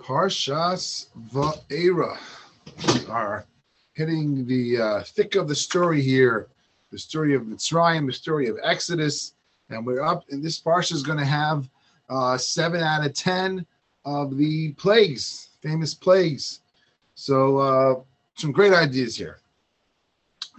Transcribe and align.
Parshas 0.00 1.06
Va'era. 1.32 2.18
We 2.94 3.06
are 3.06 3.46
hitting 3.92 4.46
the 4.46 4.80
uh, 4.80 5.02
thick 5.02 5.34
of 5.34 5.46
the 5.46 5.54
story 5.54 6.00
here, 6.00 6.48
the 6.90 6.98
story 6.98 7.34
of 7.34 7.42
Mitzrayim, 7.42 8.06
the 8.06 8.12
story 8.12 8.48
of 8.48 8.58
Exodus, 8.62 9.34
and 9.68 9.86
we're 9.86 10.02
up. 10.02 10.24
And 10.30 10.42
this 10.42 10.60
parsha 10.60 10.92
is 10.92 11.02
going 11.02 11.18
to 11.18 11.24
have 11.24 11.68
uh, 12.08 12.38
seven 12.38 12.82
out 12.82 13.06
of 13.06 13.14
ten 13.14 13.66
of 14.04 14.36
the 14.36 14.72
plagues, 14.72 15.50
famous 15.62 15.94
plagues. 15.94 16.60
So 17.14 17.58
uh, 17.58 18.00
some 18.36 18.52
great 18.52 18.72
ideas 18.72 19.16
here. 19.16 19.38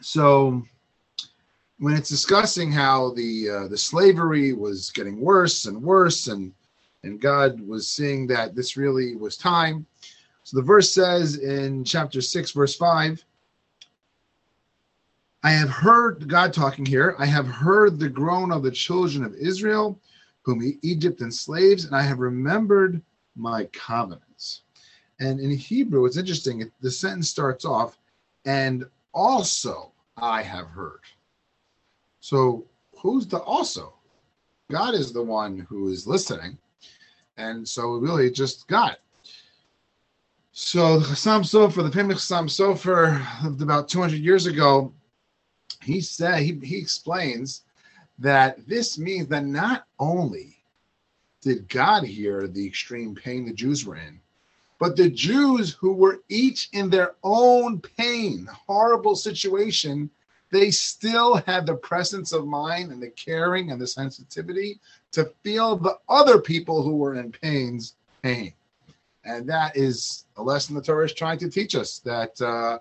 So 0.02 0.64
when 1.80 1.96
it's 1.96 2.10
discussing 2.10 2.72
how 2.72 3.12
the 3.16 3.50
uh, 3.50 3.68
the 3.68 3.78
slavery 3.78 4.54
was 4.54 4.92
getting 4.92 5.20
worse 5.20 5.66
and 5.66 5.82
worse 5.82 6.28
and 6.28 6.54
and 7.04 7.20
God 7.20 7.60
was 7.62 7.88
seeing 7.88 8.28
that 8.28 8.56
this 8.56 8.78
really 8.78 9.16
was 9.16 9.38
time. 9.38 9.86
So 10.44 10.58
the 10.58 10.64
verse 10.64 10.92
says 10.92 11.38
in 11.38 11.84
chapter 11.84 12.22
6, 12.22 12.52
verse 12.52 12.76
5 12.76 13.24
I 15.44 15.52
have 15.52 15.70
heard, 15.70 16.28
God 16.28 16.54
talking 16.54 16.86
here, 16.86 17.16
I 17.18 17.26
have 17.26 17.48
heard 17.48 18.00
the 18.00 18.10
groan 18.10 18.52
of 18.52 18.62
the 18.62 18.70
children 18.70 19.24
of 19.24 19.34
Israel, 19.34 20.00
whom 20.44 20.62
Egypt 20.84 21.22
enslaves, 21.22 21.86
and 21.86 21.96
I 21.96 22.04
have 22.04 22.20
remembered 22.20 23.02
my 23.36 23.66
covenants. 23.74 24.62
And 25.20 25.40
in 25.40 25.52
Hebrew, 25.52 26.06
it's 26.06 26.18
interesting, 26.18 26.72
the 26.82 26.92
sentence 26.92 27.30
starts 27.30 27.66
off, 27.66 27.98
and 28.46 28.86
also 29.14 29.92
I 30.18 30.44
have 30.44 30.68
heard. 30.68 31.02
So 32.20 32.68
who's 32.98 33.28
the 33.28 33.40
also? 33.40 33.94
God 34.70 34.94
is 34.94 35.12
the 35.12 35.24
one 35.24 35.66
who 35.70 35.90
is 35.90 36.06
listening. 36.06 36.58
And 37.42 37.68
so 37.68 37.94
really 37.94 38.30
just 38.30 38.68
got. 38.68 39.00
So 40.52 41.00
the 41.00 41.08
Chassam 41.08 41.42
Sofer, 41.42 41.84
the 41.84 41.92
famous 41.92 42.28
Chassam 42.28 42.48
Sofer 42.48 43.44
lived 43.44 43.62
about 43.62 43.90
200 43.90 44.20
years 44.20 44.46
ago. 44.46 44.94
He 45.82 46.02
said, 46.02 46.44
he, 46.44 46.60
he 46.62 46.78
explains 46.78 47.64
that 48.20 48.68
this 48.68 49.00
means 49.00 49.28
that 49.30 49.46
not 49.46 49.88
only 49.98 50.58
did 51.42 51.68
God 51.68 52.04
hear 52.04 52.48
the 52.48 52.66
extreme 52.68 53.16
pain 53.16 53.46
the 53.46 53.54
Jews 53.54 53.86
were 53.86 53.96
in, 53.96 54.20
but 54.78 54.96
the 54.96 55.10
Jews 55.10 55.72
who 55.72 55.94
were 55.94 56.22
each 56.30 56.70
in 56.74 56.90
their 56.90 57.16
own 57.24 57.82
pain, 57.82 58.48
horrible 58.68 59.16
situation, 59.16 60.12
they 60.52 60.70
still 60.70 61.36
had 61.48 61.66
the 61.66 61.76
presence 61.76 62.34
of 62.34 62.46
mind 62.46 62.92
and 62.92 63.02
the 63.02 63.10
caring 63.10 63.72
and 63.72 63.82
the 63.82 63.88
sensitivity 63.88 64.80
to 65.14 65.32
feel 65.44 65.78
the 65.78 65.98
other 66.10 66.40
people 66.40 66.84
who 66.84 66.98
were 66.98 67.16
in 67.16 67.32
pain's 67.32 67.96
pain. 68.22 68.54
And 69.24 69.48
that 69.50 69.78
is 69.78 70.26
a 70.38 70.44
lesson 70.44 70.76
the 70.76 70.82
Torah 70.82 71.06
is 71.06 71.14
trying 71.14 71.40
to 71.40 71.50
teach 71.50 71.76
us 71.76 72.00
that, 72.00 72.40
uh, 72.42 72.80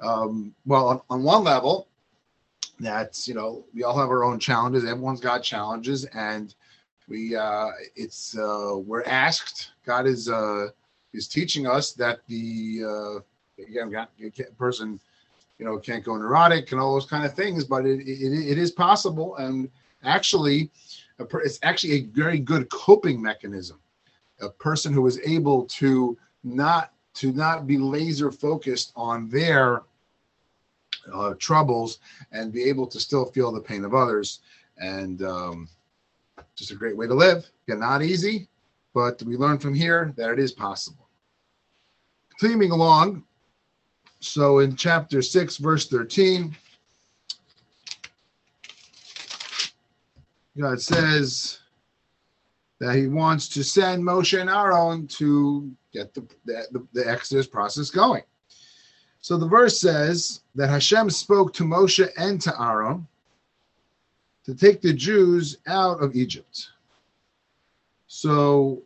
um, 0.00 0.54
well, 0.64 0.88
on, 0.88 1.00
on 1.10 1.22
one 1.22 1.44
level, 1.44 1.88
that's, 2.78 3.26
you 3.26 3.34
know, 3.34 3.64
we 3.74 3.82
all 3.82 3.98
have 3.98 4.08
our 4.08 4.24
own 4.24 4.38
challenges. 4.38 4.84
Everyone's 4.84 5.20
got 5.20 5.42
challenges. 5.42 6.04
And 6.06 6.54
we, 7.08 7.34
uh, 7.34 7.68
it's, 7.96 8.36
uh, 8.36 8.74
we're 8.76 9.04
asked, 9.04 9.72
God 9.84 10.06
is, 10.06 10.28
uh, 10.28 10.68
is 11.12 11.26
teaching 11.26 11.66
us 11.66 11.92
that 11.92 12.20
the, 12.28 12.82
uh, 12.84 13.62
again, 13.62 14.06
person, 14.58 15.00
you 15.58 15.64
know, 15.64 15.78
can't 15.78 16.04
go 16.04 16.16
neurotic 16.16 16.72
and 16.72 16.80
all 16.80 16.94
those 16.94 17.06
kind 17.06 17.24
of 17.24 17.34
things, 17.34 17.64
but 17.64 17.86
it, 17.86 18.00
it, 18.00 18.50
it 18.50 18.58
is 18.58 18.70
possible. 18.70 19.36
And 19.36 19.70
actually, 20.02 20.70
it's 21.18 21.58
actually 21.62 21.92
a 21.92 22.02
very 22.06 22.38
good 22.38 22.68
coping 22.70 23.20
mechanism. 23.20 23.78
A 24.40 24.48
person 24.48 24.92
who 24.92 25.06
is 25.06 25.20
able 25.24 25.64
to 25.66 26.18
not 26.42 26.92
to 27.14 27.30
not 27.32 27.66
be 27.66 27.78
laser 27.78 28.32
focused 28.32 28.92
on 28.96 29.28
their 29.28 29.82
uh, 31.12 31.34
troubles 31.38 31.98
and 32.32 32.52
be 32.52 32.64
able 32.64 32.86
to 32.86 32.98
still 32.98 33.26
feel 33.26 33.52
the 33.52 33.60
pain 33.60 33.84
of 33.84 33.94
others, 33.94 34.40
and 34.78 35.22
um, 35.22 35.68
just 36.56 36.70
a 36.70 36.74
great 36.74 36.96
way 36.96 37.06
to 37.06 37.14
live. 37.14 37.48
Again, 37.68 37.80
not 37.80 38.02
easy, 38.02 38.48
but 38.94 39.22
we 39.22 39.36
learn 39.36 39.58
from 39.58 39.74
here 39.74 40.12
that 40.16 40.30
it 40.30 40.38
is 40.38 40.52
possible. 40.52 41.08
Continuing 42.38 42.72
along, 42.72 43.24
so 44.22 44.60
in 44.60 44.76
chapter 44.76 45.20
6, 45.20 45.56
verse 45.56 45.88
13, 45.88 46.56
God 50.56 50.80
says 50.80 51.58
that 52.78 52.94
he 52.94 53.08
wants 53.08 53.48
to 53.48 53.64
send 53.64 54.02
Moshe 54.02 54.40
and 54.40 54.48
Aaron 54.48 55.08
to 55.08 55.70
get 55.92 56.14
the, 56.14 56.24
the, 56.44 56.86
the 56.92 57.08
Exodus 57.08 57.48
process 57.48 57.90
going. 57.90 58.22
So 59.20 59.36
the 59.36 59.48
verse 59.48 59.80
says 59.80 60.42
that 60.54 60.70
Hashem 60.70 61.10
spoke 61.10 61.52
to 61.54 61.64
Moshe 61.64 62.08
and 62.16 62.40
to 62.42 62.54
Aaron 62.62 63.08
to 64.44 64.54
take 64.54 64.80
the 64.80 64.92
Jews 64.92 65.58
out 65.66 66.00
of 66.00 66.14
Egypt. 66.14 66.68
So 68.06 68.82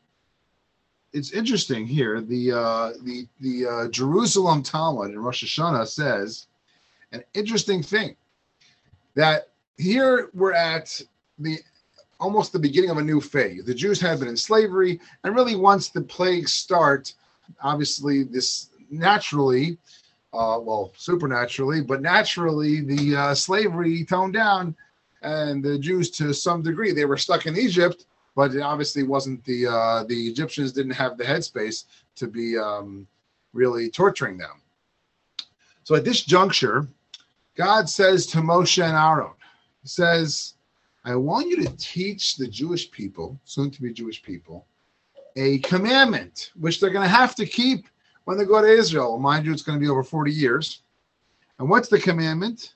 it's 1.17 1.33
interesting 1.33 1.87
here. 1.87 2.21
The 2.21 2.53
uh, 2.53 2.93
the 3.03 3.27
the 3.41 3.67
uh, 3.67 3.89
Jerusalem 3.89 4.63
Talmud 4.63 5.11
in 5.11 5.19
Rosh 5.19 5.43
Hashanah 5.43 5.89
says 5.89 6.47
an 7.13 7.25
interesting 7.33 7.83
thing 7.83 8.17
that 9.15 9.49
here 9.79 10.29
we're 10.35 10.53
at 10.53 11.01
the 11.39 11.59
almost 12.21 12.53
the 12.53 12.59
beginning 12.59 12.91
of 12.91 12.99
a 12.99 13.03
new 13.03 13.21
phase. 13.21 13.65
The 13.65 13.75
Jews 13.75 13.99
have 14.01 14.21
been 14.21 14.29
in 14.29 14.37
slavery, 14.37 15.01
and 15.25 15.35
really 15.35 15.57
once 15.57 15.89
the 15.89 16.03
plagues 16.03 16.53
start, 16.53 17.15
obviously 17.63 18.23
this 18.23 18.69
naturally, 18.91 19.79
uh, 20.35 20.59
well, 20.61 20.93
supernaturally, 20.97 21.81
but 21.81 22.03
naturally 22.03 22.83
the 22.83 23.17
uh, 23.17 23.35
slavery 23.35 24.05
toned 24.05 24.35
down, 24.35 24.77
and 25.23 25.65
the 25.65 25.79
Jews 25.79 26.11
to 26.11 26.35
some 26.35 26.63
degree 26.63 26.93
they 26.93 27.07
were 27.07 27.17
stuck 27.17 27.47
in 27.47 27.57
Egypt, 27.57 28.05
but 28.37 28.55
it 28.55 28.61
obviously 28.61 29.03
wasn't 29.03 29.43
the 29.45 29.67
uh, 29.67 30.05
the 30.05 30.29
Egyptians 30.29 30.71
didn't 30.71 30.93
have 30.93 31.19
the 31.19 31.25
headspace 31.25 31.85
to 32.15 32.29
be 32.29 32.57
um, 32.57 33.07
really 33.53 33.91
torturing 33.91 34.39
them. 34.39 34.63
So 35.83 35.97
at 35.97 36.05
this 36.05 36.23
juncture, 36.23 36.87
God 37.57 37.89
says 37.89 38.27
to 38.27 38.39
Moshe 38.39 38.85
and 38.85 38.97
Aaron, 38.97 39.33
He 39.83 39.89
says 39.89 40.55
I 41.05 41.17
want 41.17 41.49
you 41.49 41.65
to 41.65 41.77
teach 41.77 42.37
the 42.37 42.47
Jewish 42.47 42.91
people, 42.91 43.41
soon 43.45 43.71
to 43.71 43.81
be 43.81 43.93
Jewish 43.93 44.23
people, 44.23 44.67
a 45.37 45.59
commandment 45.61 46.51
which 46.57 46.79
they're 46.79 46.91
going 46.91 47.09
to 47.09 47.17
have 47.17 47.35
to 47.37 47.47
keep 47.47 47.87
when 48.25 48.37
they 48.37 48.45
go 48.45 48.61
to 48.61 48.69
Israel. 48.69 49.19
Mind 49.19 49.47
you, 49.47 49.53
it's 49.53 49.63
going 49.63 49.79
to 49.79 49.83
be 49.83 49.89
over 49.89 50.03
40 50.03 50.33
years. 50.33 50.83
And 51.59 51.71
what's 51.71 51.89
the 51.89 51.99
commandment? 51.99 52.75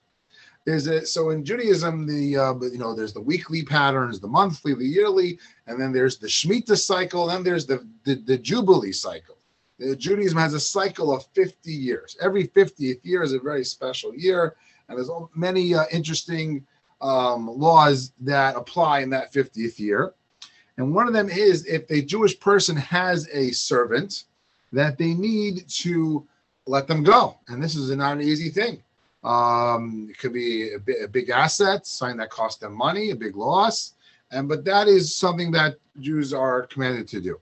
Is 0.67 0.87
it 0.87 1.09
so 1.09 1.31
in 1.31 1.45
Judaism? 1.45 2.07
The 2.07 2.37
uh, 2.37 2.55
you 2.61 2.79
know 2.79 2.95
there's 2.95 3.15
the 3.15 3.21
weekly 3.21 3.63
patterns, 3.63 4.21
the 4.21 4.29
monthly, 4.29 4.75
the 4.75 4.85
yearly, 4.85 5.39
and 5.67 5.81
then 5.81 5.93
there's 5.93 6.19
the 6.19 6.27
Shemitah 6.27 6.77
cycle. 6.77 7.27
Then 7.27 7.43
there's 7.43 7.67
the, 7.67 7.87
the 8.05 8.17
the 8.17 8.37
Jubilee 8.37 8.93
cycle. 8.93 9.39
The 9.79 9.97
Judaism 9.97 10.37
has 10.37 10.53
a 10.53 10.61
cycle 10.61 11.15
of 11.15 11.25
50 11.35 11.73
years. 11.73 12.15
Every 12.21 12.47
50th 12.49 13.01
year 13.03 13.23
is 13.23 13.33
a 13.33 13.39
very 13.39 13.65
special 13.65 14.15
year, 14.15 14.57
and 14.89 14.99
there's 14.99 15.11
many 15.35 15.75
uh, 15.75 15.85
interesting 15.91 16.67
um, 17.01 17.47
laws 17.47 18.13
that 18.21 18.57
apply 18.57 19.01
in 19.01 19.09
that 19.11 19.33
50th 19.33 19.79
year. 19.79 20.13
And 20.77 20.95
one 20.95 21.07
of 21.07 21.15
them 21.15 21.31
is 21.31 21.65
if 21.65 21.91
a 21.91 22.03
Jewish 22.03 22.39
person 22.39 22.77
has 22.77 23.27
a 23.33 23.53
servant, 23.53 24.25
that 24.73 24.99
they 24.99 25.15
need 25.15 25.67
to 25.69 26.27
let 26.67 26.87
them 26.87 27.03
go. 27.03 27.39
And 27.49 27.63
this 27.63 27.75
is 27.75 27.91
not 27.91 28.13
an 28.13 28.23
easy 28.23 28.51
thing. 28.51 28.83
Um, 29.23 30.09
it 30.11 30.19
could 30.19 30.33
be 30.33 30.71
a, 30.71 31.05
a 31.05 31.09
big 31.09 31.31
asset, 31.31 31.87
something 31.87 32.17
that 32.19 32.31
costs 32.31 32.61
them 32.61 32.75
money, 32.75 33.11
a 33.11 33.17
big 33.17 33.37
loss. 33.37 33.95
And 34.31 34.49
but 34.49 34.65
that 34.65 34.89
is 34.89 35.15
something 35.15 35.51
that 35.53 35.77
Jews 35.99 36.33
are 36.33 36.67
commanded 36.67 37.09
to 37.09 37.21
do. 37.21 37.41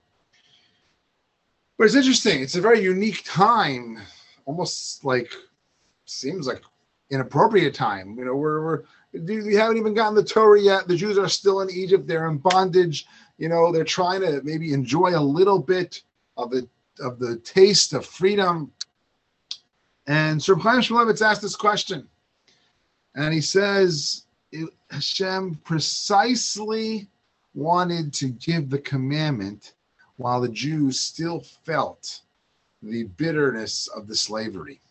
But 1.77 1.85
it's 1.85 1.95
interesting. 1.95 2.41
It's 2.41 2.55
a 2.55 2.61
very 2.61 2.81
unique 2.81 3.23
time, 3.23 3.99
almost 4.45 5.05
like 5.05 5.31
seems 6.05 6.47
like 6.47 6.61
inappropriate 7.09 7.73
time. 7.73 8.17
You 8.17 8.25
know, 8.25 8.35
we're, 8.35 8.63
we're 8.63 8.83
we 9.13 9.55
haven't 9.55 9.77
even 9.77 9.93
gotten 9.93 10.15
the 10.15 10.23
Torah 10.23 10.61
yet. 10.61 10.87
The 10.87 10.95
Jews 10.95 11.17
are 11.17 11.29
still 11.29 11.61
in 11.61 11.69
Egypt. 11.69 12.07
They're 12.07 12.29
in 12.29 12.37
bondage. 12.37 13.07
You 13.37 13.49
know, 13.49 13.71
they're 13.71 13.83
trying 13.83 14.21
to 14.21 14.41
maybe 14.43 14.73
enjoy 14.73 15.17
a 15.17 15.21
little 15.21 15.59
bit 15.59 16.01
of 16.37 16.51
the 16.51 16.67
of 16.99 17.19
the 17.19 17.37
taste 17.37 17.93
of 17.93 18.05
freedom. 18.05 18.71
And 20.09 20.41
Sir 20.41 20.55
Chaim 20.55 20.81
Shmulevitz 20.81 21.21
asked 21.21 21.43
this 21.43 21.55
question, 21.55 22.09
and 23.13 23.31
he 23.31 23.41
says 23.41 24.25
Hashem 24.89 25.61
precisely 25.63 27.07
wanted 27.53 28.11
to 28.15 28.29
give 28.29 28.71
the 28.71 28.79
commandment 28.79 29.75
while 30.17 30.41
the 30.41 30.49
Jews 30.49 30.99
still 30.99 31.41
felt 31.63 32.21
the 32.81 33.03
bitterness 33.03 33.87
of 33.87 34.07
the 34.07 34.15
slavery, 34.15 34.81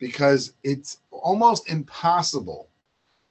because 0.00 0.54
it's 0.64 0.98
almost 1.12 1.70
impossible 1.70 2.68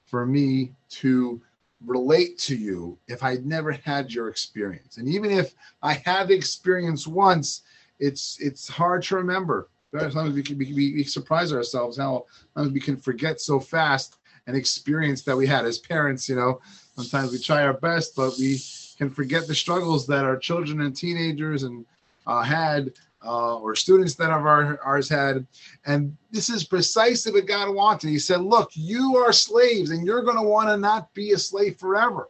for 0.06 0.26
me 0.26 0.72
to 0.92 1.42
relate 1.86 2.38
to 2.38 2.56
you 2.56 2.98
if 3.10 3.22
I'd 3.22 3.46
never 3.46 3.74
had 3.74 4.14
your 4.14 4.30
experience. 4.30 4.96
And 4.96 5.10
even 5.10 5.30
if 5.30 5.56
I 5.84 5.96
had 6.06 6.30
the 6.30 6.36
experience 6.36 7.06
once, 7.06 7.64
it's 8.00 8.38
it's 8.40 8.70
hard 8.70 9.04
to 9.04 9.18
remember. 9.18 9.68
Sometimes 9.98 10.34
we 10.34 10.44
can 10.44 10.58
we, 10.58 10.74
we 10.74 11.04
surprise 11.04 11.52
ourselves 11.52 11.98
how 11.98 12.26
sometimes 12.54 12.74
we 12.74 12.80
can 12.80 12.98
forget 12.98 13.42
so 13.42 13.60
fast 13.60 14.18
an 14.48 14.56
experience 14.56 15.22
that 15.24 15.36
we 15.36 15.46
had 15.46 15.66
as 15.66 15.80
parents. 15.80 16.30
You 16.30 16.36
know, 16.36 16.62
sometimes 16.96 17.32
we 17.32 17.40
try 17.40 17.64
our 17.64 17.74
best, 17.74 18.16
but 18.16 18.34
we 18.40 18.60
can 18.98 19.10
forget 19.10 19.48
the 19.48 19.56
struggles 19.56 20.08
that 20.08 20.24
our 20.24 20.38
children 20.38 20.82
and 20.82 20.96
teenagers 20.96 21.64
and 21.64 21.86
uh, 22.26 22.42
had 22.42 22.94
uh, 23.24 23.58
or 23.58 23.76
students 23.76 24.16
that 24.16 24.32
of 24.32 24.46
our, 24.46 24.80
ours 24.84 25.10
had. 25.10 25.46
And 25.86 26.16
this 26.32 26.50
is 26.50 26.64
precisely 26.64 27.32
what 27.32 27.46
God 27.46 27.74
wanted. 27.74 28.10
He 28.10 28.20
said, 28.20 28.42
Look, 28.42 28.72
you 28.74 29.18
are 29.18 29.34
slaves 29.34 29.92
and 29.92 30.06
you're 30.06 30.24
going 30.24 30.38
to 30.38 30.44
want 30.44 30.70
to 30.70 30.78
not 30.78 31.14
be 31.14 31.34
a 31.34 31.38
slave 31.38 31.78
forever. 31.78 32.30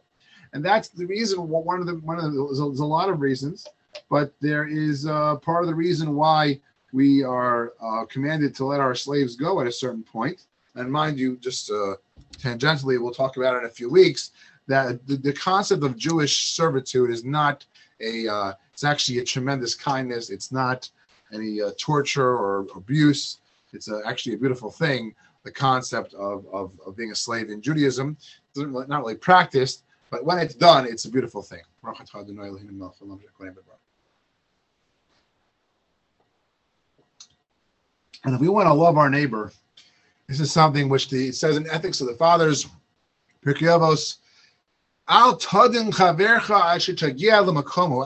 And 0.52 0.62
that's 0.64 0.88
the 0.88 1.06
reason, 1.06 1.48
one 1.48 1.80
of 1.80 1.86
the, 1.86 1.94
one 1.96 2.18
of 2.18 2.24
the, 2.24 2.44
there's 2.44 2.80
a 2.80 2.84
lot 2.84 3.08
of 3.08 3.20
reasons, 3.20 3.66
but 4.10 4.34
there 4.40 4.66
is 4.66 5.06
uh, 5.06 5.36
part 5.36 5.62
of 5.62 5.68
the 5.68 5.74
reason 5.74 6.14
why 6.14 6.60
we 6.92 7.22
are 7.22 7.72
uh, 7.82 8.04
commanded 8.06 8.54
to 8.56 8.64
let 8.64 8.80
our 8.80 8.94
slaves 8.94 9.36
go 9.36 9.60
at 9.60 9.66
a 9.66 9.72
certain 9.72 10.02
point. 10.02 10.46
And 10.74 10.90
mind 10.90 11.18
you, 11.18 11.36
just 11.36 11.70
uh, 11.70 11.94
tangentially, 12.38 13.00
we'll 13.00 13.12
talk 13.12 13.36
about 13.36 13.54
it 13.54 13.58
in 13.58 13.64
a 13.64 13.70
few 13.70 13.90
weeks, 13.90 14.32
that 14.68 15.06
the, 15.06 15.16
the 15.16 15.32
concept 15.32 15.82
of 15.82 15.96
Jewish 15.96 16.52
servitude 16.52 17.10
is 17.10 17.24
not 17.24 17.64
a 18.00 18.28
uh, 18.28 18.52
it's 18.72 18.84
actually 18.84 19.18
a 19.18 19.24
tremendous 19.24 19.74
kindness. 19.74 20.30
It's 20.30 20.50
not 20.50 20.90
any 21.32 21.60
uh, 21.60 21.70
torture 21.78 22.36
or 22.36 22.66
abuse. 22.74 23.38
It's 23.72 23.88
a, 23.88 24.00
actually 24.06 24.34
a 24.34 24.38
beautiful 24.38 24.70
thing. 24.70 25.14
The 25.44 25.50
concept 25.50 26.14
of, 26.14 26.46
of, 26.52 26.72
of 26.86 26.96
being 26.96 27.10
a 27.10 27.14
slave 27.14 27.50
in 27.50 27.60
Judaism 27.60 28.16
is 28.56 28.62
not 28.64 29.02
really 29.02 29.16
practiced, 29.16 29.84
but 30.10 30.24
when 30.24 30.38
it's 30.38 30.54
done, 30.54 30.86
it's 30.86 31.04
a 31.04 31.10
beautiful 31.10 31.42
thing. 31.42 31.62
And 38.24 38.34
if 38.34 38.40
we 38.40 38.48
want 38.48 38.68
to 38.68 38.74
love 38.74 38.96
our 38.96 39.10
neighbor, 39.10 39.52
this 40.28 40.40
is 40.40 40.52
something 40.52 40.88
which 40.88 41.08
the, 41.10 41.28
it 41.28 41.34
says 41.34 41.56
in 41.56 41.68
Ethics 41.68 42.00
of 42.00 42.06
the 42.06 42.14
Fathers, 42.14 42.66
Al 45.08 45.36
tadin 45.36 45.92
chavercha 45.92 46.80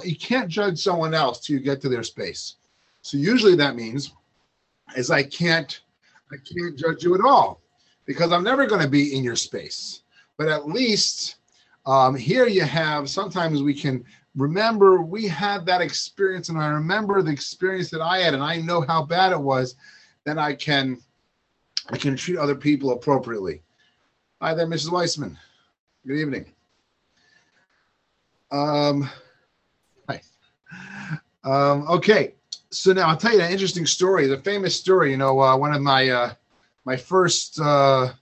You 0.04 0.16
can't 0.16 0.48
judge 0.48 0.78
someone 0.78 1.14
else 1.14 1.40
till 1.40 1.56
you 1.56 1.62
get 1.62 1.80
to 1.82 1.88
their 1.88 2.02
space. 2.02 2.56
So 3.02 3.18
usually 3.18 3.54
that 3.56 3.76
means 3.76 4.12
is 4.96 5.10
I 5.10 5.22
can't 5.22 5.80
I 6.32 6.36
can't 6.36 6.76
judge 6.76 7.04
you 7.04 7.14
at 7.14 7.20
all 7.20 7.60
because 8.04 8.32
I'm 8.32 8.42
never 8.42 8.66
going 8.66 8.82
to 8.82 8.88
be 8.88 9.16
in 9.16 9.22
your 9.22 9.36
space. 9.36 10.02
But 10.38 10.48
at 10.48 10.66
least 10.66 11.36
um, 11.84 12.16
here 12.16 12.46
you 12.48 12.62
have 12.62 13.08
sometimes 13.08 13.62
we 13.62 13.74
can 13.74 14.04
remember 14.34 15.00
we 15.00 15.26
had 15.26 15.64
that 15.66 15.80
experience 15.80 16.48
and 16.48 16.58
I 16.58 16.68
remember 16.68 17.22
the 17.22 17.30
experience 17.30 17.90
that 17.90 18.00
I 18.00 18.18
had 18.18 18.34
and 18.34 18.42
I 18.42 18.56
know 18.56 18.80
how 18.80 19.04
bad 19.04 19.32
it 19.32 19.40
was, 19.40 19.76
then 20.26 20.38
I 20.38 20.54
can 20.54 20.98
I 21.88 21.96
can 21.96 22.16
treat 22.16 22.36
other 22.36 22.56
people 22.56 22.90
appropriately. 22.90 23.62
Hi 24.42 24.52
there, 24.52 24.66
Mrs. 24.66 24.90
Weissman. 24.90 25.38
Good 26.06 26.18
evening. 26.18 26.46
Um, 28.50 29.08
hi. 30.08 30.20
Um, 31.44 31.86
okay, 31.88 32.34
so 32.70 32.92
now 32.92 33.08
I'll 33.08 33.16
tell 33.16 33.32
you 33.32 33.40
an 33.40 33.52
interesting 33.52 33.86
story. 33.86 34.26
The 34.26 34.38
famous 34.38 34.78
story. 34.78 35.12
You 35.12 35.16
know, 35.16 35.40
uh, 35.40 35.56
one 35.56 35.72
of 35.72 35.80
my 35.80 36.08
uh, 36.08 36.34
my 36.84 36.96
first 36.96 37.60
uh, 37.60 38.12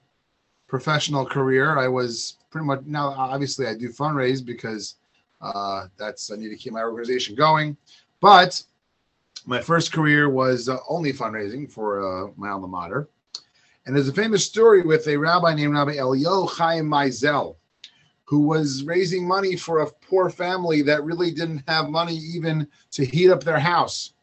professional 0.68 1.24
career. 1.24 1.78
I 1.78 1.88
was 1.88 2.36
pretty 2.50 2.66
much 2.66 2.82
now. 2.84 3.08
Obviously, 3.16 3.66
I 3.66 3.74
do 3.74 3.88
fundraise 3.88 4.44
because 4.44 4.96
uh, 5.40 5.86
that's 5.96 6.30
I 6.30 6.36
need 6.36 6.50
to 6.50 6.56
keep 6.56 6.74
my 6.74 6.82
organization 6.82 7.34
going. 7.34 7.78
But 8.20 8.62
my 9.44 9.60
first 9.60 9.92
career 9.92 10.30
was 10.30 10.68
uh, 10.68 10.78
only 10.88 11.12
fundraising 11.12 11.70
for 11.70 12.00
uh, 12.00 12.30
my 12.36 12.50
alma 12.50 12.68
mater. 12.68 13.08
And 13.86 13.94
there's 13.94 14.08
a 14.08 14.14
famous 14.14 14.44
story 14.44 14.82
with 14.82 15.06
a 15.08 15.16
rabbi 15.16 15.54
named 15.54 15.74
Rabbi 15.74 15.96
Elio 15.96 16.46
Chaim 16.46 16.88
Meisel 16.88 17.56
who 18.24 18.40
was 18.40 18.84
raising 18.84 19.26
money 19.26 19.54
for 19.54 19.80
a 19.80 19.90
poor 20.08 20.30
family 20.30 20.82
that 20.82 21.04
really 21.04 21.30
didn't 21.30 21.62
have 21.68 21.90
money 21.90 22.16
even 22.16 22.66
to 22.90 23.04
heat 23.04 23.30
up 23.30 23.44
their 23.44 23.58
house. 23.58 24.14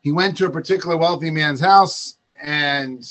He 0.00 0.10
went 0.10 0.36
to 0.38 0.46
a 0.46 0.50
particular 0.50 0.96
wealthy 0.96 1.30
man's 1.30 1.60
house, 1.60 2.16
and 2.40 3.04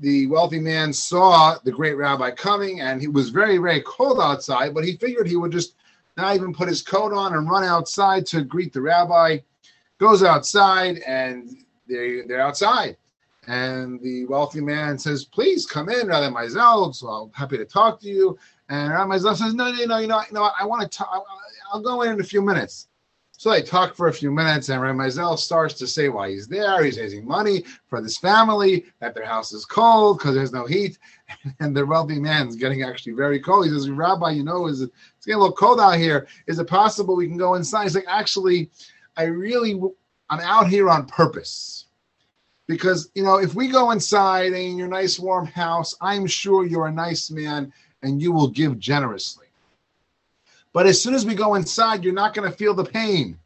the 0.00 0.26
wealthy 0.26 0.58
man 0.58 0.92
saw 0.92 1.56
the 1.62 1.70
great 1.70 1.96
rabbi 1.96 2.32
coming, 2.32 2.80
and 2.80 3.00
he 3.00 3.06
was 3.06 3.30
very, 3.30 3.58
very 3.58 3.80
cold 3.82 4.20
outside, 4.20 4.74
but 4.74 4.84
he 4.84 4.96
figured 4.96 5.28
he 5.28 5.36
would 5.36 5.52
just 5.52 5.76
not 6.16 6.34
even 6.34 6.52
put 6.52 6.68
his 6.68 6.82
coat 6.82 7.12
on 7.12 7.34
and 7.34 7.48
run 7.48 7.62
outside 7.62 8.26
to 8.26 8.42
greet 8.42 8.72
the 8.72 8.80
rabbi. 8.80 9.38
Goes 9.98 10.22
outside, 10.22 10.98
and 10.98 11.56
they, 11.88 12.22
they're 12.26 12.40
outside. 12.40 12.96
And 13.46 14.00
the 14.00 14.26
wealthy 14.26 14.60
man 14.60 14.98
says, 14.98 15.24
Please 15.24 15.66
come 15.66 15.88
in, 15.88 16.08
Rabbi 16.08 16.28
Meisel. 16.28 16.94
So 16.94 17.06
I'm 17.08 17.32
happy 17.32 17.56
to 17.56 17.64
talk 17.64 18.00
to 18.00 18.08
you. 18.08 18.38
And 18.68 18.92
Rabbi 18.92 19.18
Zov 19.18 19.36
says, 19.36 19.54
no, 19.54 19.70
no, 19.70 19.84
no, 19.84 19.98
you 19.98 20.08
know, 20.08 20.22
you 20.26 20.32
know, 20.32 20.50
I 20.58 20.64
want 20.64 20.82
to 20.82 20.88
talk. 20.88 21.24
I'll 21.72 21.80
go 21.80 22.02
in 22.02 22.12
in 22.12 22.20
a 22.20 22.24
few 22.24 22.42
minutes. 22.42 22.88
So 23.38 23.50
they 23.50 23.60
talk 23.60 23.94
for 23.94 24.08
a 24.08 24.12
few 24.12 24.30
minutes, 24.30 24.70
and 24.70 24.80
Rabbi 24.80 25.10
Zell 25.10 25.36
starts 25.36 25.74
to 25.74 25.86
say 25.86 26.08
why 26.08 26.30
he's 26.30 26.48
there. 26.48 26.82
He's 26.82 26.98
raising 26.98 27.26
money 27.26 27.64
for 27.86 28.00
this 28.00 28.16
family, 28.16 28.86
that 29.00 29.14
their 29.14 29.26
house 29.26 29.52
is 29.52 29.66
cold 29.66 30.18
because 30.18 30.34
there's 30.34 30.52
no 30.52 30.66
heat. 30.66 30.98
And 31.60 31.76
the 31.76 31.84
wealthy 31.84 32.18
man's 32.18 32.56
getting 32.56 32.82
actually 32.82 33.12
very 33.12 33.40
cold. 33.40 33.66
He 33.66 33.70
says, 33.72 33.90
Rabbi, 33.90 34.30
you 34.30 34.44
know, 34.44 34.68
is 34.68 34.80
it, 34.80 34.90
it's 35.16 35.26
getting 35.26 35.38
a 35.38 35.42
little 35.42 35.56
cold 35.56 35.80
out 35.80 35.98
here. 35.98 36.26
Is 36.46 36.58
it 36.58 36.66
possible 36.66 37.14
we 37.14 37.26
can 37.26 37.36
go 37.36 37.54
inside? 37.54 37.82
He's 37.82 37.94
like, 37.94 38.06
actually, 38.08 38.70
I 39.16 39.24
really, 39.24 39.80
I'm 40.30 40.40
out 40.40 40.68
here 40.68 40.90
on 40.90 41.06
purpose. 41.06 41.86
Because, 42.66 43.10
you 43.14 43.22
know, 43.22 43.36
if 43.36 43.54
we 43.54 43.68
go 43.68 43.92
inside 43.92 44.52
in 44.52 44.76
your 44.76 44.88
nice 44.88 45.18
warm 45.18 45.46
house, 45.46 45.94
I'm 46.00 46.26
sure 46.26 46.66
you're 46.66 46.88
a 46.88 46.92
nice 46.92 47.30
man 47.30 47.72
and 48.02 48.20
you 48.20 48.32
will 48.32 48.48
give 48.48 48.78
generously. 48.78 49.46
But 50.72 50.86
as 50.86 51.00
soon 51.00 51.14
as 51.14 51.24
we 51.24 51.34
go 51.34 51.54
inside, 51.54 52.04
you're 52.04 52.12
not 52.12 52.34
going 52.34 52.50
to 52.50 52.56
feel 52.56 52.74
the 52.74 52.84
pain 52.84 53.38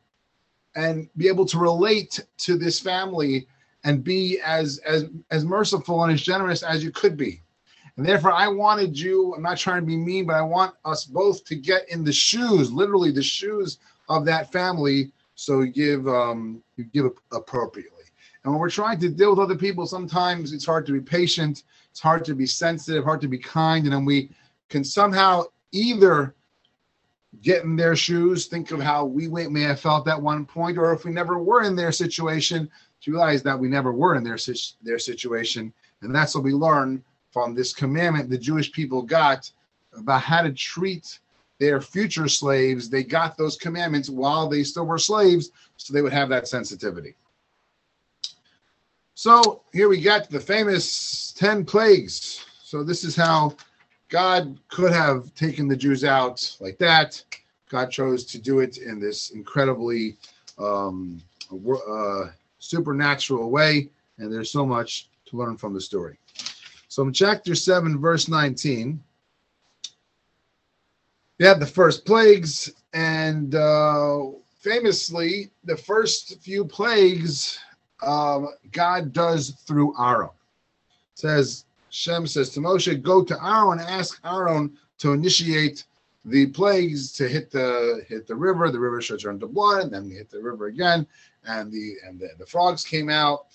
and 0.75 1.09
be 1.17 1.29
able 1.29 1.47
to 1.47 1.59
relate 1.59 2.21
to 2.39 2.57
this 2.57 2.81
family 2.81 3.47
and 3.85 4.05
be 4.05 4.41
as 4.45 4.79
as 4.79 5.07
as 5.31 5.45
merciful 5.45 6.05
and 6.05 6.13
as 6.13 6.23
generous 6.23 6.63
as 6.63 6.83
you 6.83 6.91
could 6.91 7.17
be. 7.17 7.43
And 7.97 8.07
therefore, 8.07 8.33
I 8.33 8.49
wanted 8.49 8.99
you, 8.99 9.35
I'm 9.35 9.43
not 9.43 9.59
trying 9.59 9.81
to 9.81 9.87
be 9.87 9.97
mean, 9.97 10.27
but 10.27 10.37
I 10.37 10.43
want 10.43 10.75
us 10.85 11.05
both 11.05 11.45
to 11.45 11.55
get 11.55 11.89
in 11.89 12.05
the 12.05 12.13
shoes, 12.13 12.73
literally 12.73 13.11
the 13.11 13.23
shoes 13.23 13.79
of 14.09 14.25
that 14.27 14.53
family. 14.53 15.13
So 15.41 15.63
you 15.63 15.69
give 15.69 16.07
um, 16.07 16.63
you 16.77 16.85
give 16.85 17.07
appropriately. 17.33 18.05
And 18.45 18.53
when 18.53 18.61
we're 18.61 18.69
trying 18.69 19.01
to 19.01 19.09
deal 19.09 19.31
with 19.31 19.39
other 19.39 19.57
people, 19.57 19.87
sometimes 19.87 20.53
it's 20.53 20.67
hard 20.67 20.85
to 20.85 20.93
be 20.93 21.01
patient, 21.01 21.65
it's 21.91 22.01
hard 22.01 22.27
to 22.27 22.35
be 22.35 22.45
sensitive, 22.45 23.05
hard 23.05 23.23
to 23.23 23.29
be 23.29 23.39
kind, 23.39 23.85
and 23.85 23.95
then 23.95 24.05
we 24.05 24.29
can 24.69 24.85
somehow 24.85 25.45
either 25.73 26.35
get 27.41 27.65
in 27.65 27.75
their 27.75 27.97
shoes, 27.97 28.47
think 28.47 28.71
of 28.71 28.83
how 28.83 29.07
we 29.07 29.29
may 29.29 29.63
have 29.63 29.81
felt 29.81 30.07
at 30.09 30.21
one 30.21 30.45
point, 30.45 30.77
or 30.77 30.93
if 30.93 31.07
we 31.07 31.11
never 31.11 31.39
were 31.39 31.63
in 31.63 31.75
their 31.75 31.93
situation, 31.93 32.71
to 33.01 33.11
realize 33.11 33.43
that 33.43 33.59
we 33.59 33.69
never 33.69 33.93
were 33.93 34.17
in 34.17 34.23
their, 34.23 34.39
their 34.83 34.99
situation. 34.99 35.73
And 36.03 36.15
that's 36.15 36.35
what 36.35 36.45
we 36.45 36.53
learn 36.53 37.03
from 37.31 37.55
this 37.55 37.73
commandment 37.73 38.29
the 38.29 38.37
Jewish 38.37 38.73
people 38.73 39.01
got 39.01 39.51
about 39.97 40.21
how 40.21 40.43
to 40.43 40.53
treat 40.53 41.19
their 41.61 41.81
future 41.81 42.27
slaves. 42.27 42.89
They 42.89 43.05
got 43.05 43.37
those 43.37 43.57
commandments 43.57 44.11
while 44.11 44.49
they 44.49 44.65
still 44.65 44.87
were 44.87 44.99
slaves, 44.99 45.51
so 45.77 45.93
they 45.93 46.03
would 46.03 46.13
have 46.13 46.31
that 46.31 46.49
sensitivity. 46.49 47.15
So 49.15 49.61
here 49.73 49.89
we 49.89 50.01
got 50.01 50.31
the 50.31 50.41
famous 50.41 51.33
10 51.37 51.67
plagues. 51.67 52.45
So 52.65 52.83
this 52.83 53.05
is 53.05 53.15
how 53.15 53.57
God 54.09 54.59
could 54.69 54.93
have 54.93 55.33
taken 55.35 55.69
the 55.69 55.77
Jews 55.77 56.03
out 56.03 56.57
like 56.61 56.79
that. 56.79 57.23
God 57.69 57.91
chose 57.91 58.25
to 58.25 58.39
do 58.39 58.61
it 58.61 58.79
in 58.79 58.99
this 58.99 59.31
incredibly 59.31 60.17
um, 60.59 61.21
uh, 61.53 62.29
supernatural 62.59 63.51
way, 63.51 63.91
and 64.19 64.33
there's 64.33 64.51
so 64.51 64.65
much 64.65 65.11
to 65.27 65.37
learn 65.37 65.59
from 65.59 65.75
the 65.75 65.81
story. 65.81 66.19
So 66.89 67.03
in 67.03 67.13
chapter 67.13 67.55
7, 67.55 68.01
verse 68.01 68.29
19, 68.29 69.01
have 71.47 71.61
the 71.61 71.67
first 71.67 72.05
plagues, 72.05 72.71
and 72.93 73.55
uh, 73.55 74.27
famously, 74.59 75.51
the 75.65 75.77
first 75.77 76.41
few 76.43 76.65
plagues 76.65 77.59
um, 78.03 78.49
God 78.73 79.13
does 79.13 79.51
through 79.67 79.95
Aaron. 79.99 80.31
It 81.15 81.19
says, 81.19 81.65
Shem 81.91 82.27
says 82.27 82.51
to 82.51 82.61
Moshe, 82.61 83.03
Go 83.03 83.25
to 83.25 83.45
Aaron 83.45 83.79
and 83.79 83.89
ask 83.89 84.21
Aaron 84.25 84.77
to 84.99 85.13
initiate 85.13 85.85
the 86.25 86.47
plagues 86.47 87.13
to 87.13 87.27
hit 87.27 87.51
the 87.51 88.05
hit 88.09 88.27
the 88.27 88.37
river. 88.37 88.71
The 88.71 88.79
river 88.79 89.01
should 89.01 89.21
turn 89.21 89.41
to 89.41 89.47
blood, 89.47 89.85
and 89.85 89.93
then 89.93 90.09
we 90.09 90.15
hit 90.15 90.31
the 90.31 90.43
river 90.43 90.67
again, 90.67 91.07
and 91.45 91.73
the 91.73 91.95
and 92.07 92.21
the, 92.21 92.29
the 92.39 92.47
frogs 92.47 92.85
came 92.85 93.09
out. 93.09 93.47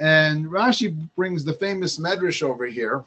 And 0.00 0.46
Rashi 0.46 0.96
brings 1.16 1.44
the 1.44 1.52
famous 1.54 1.98
medrash 1.98 2.42
over 2.42 2.66
here 2.66 3.04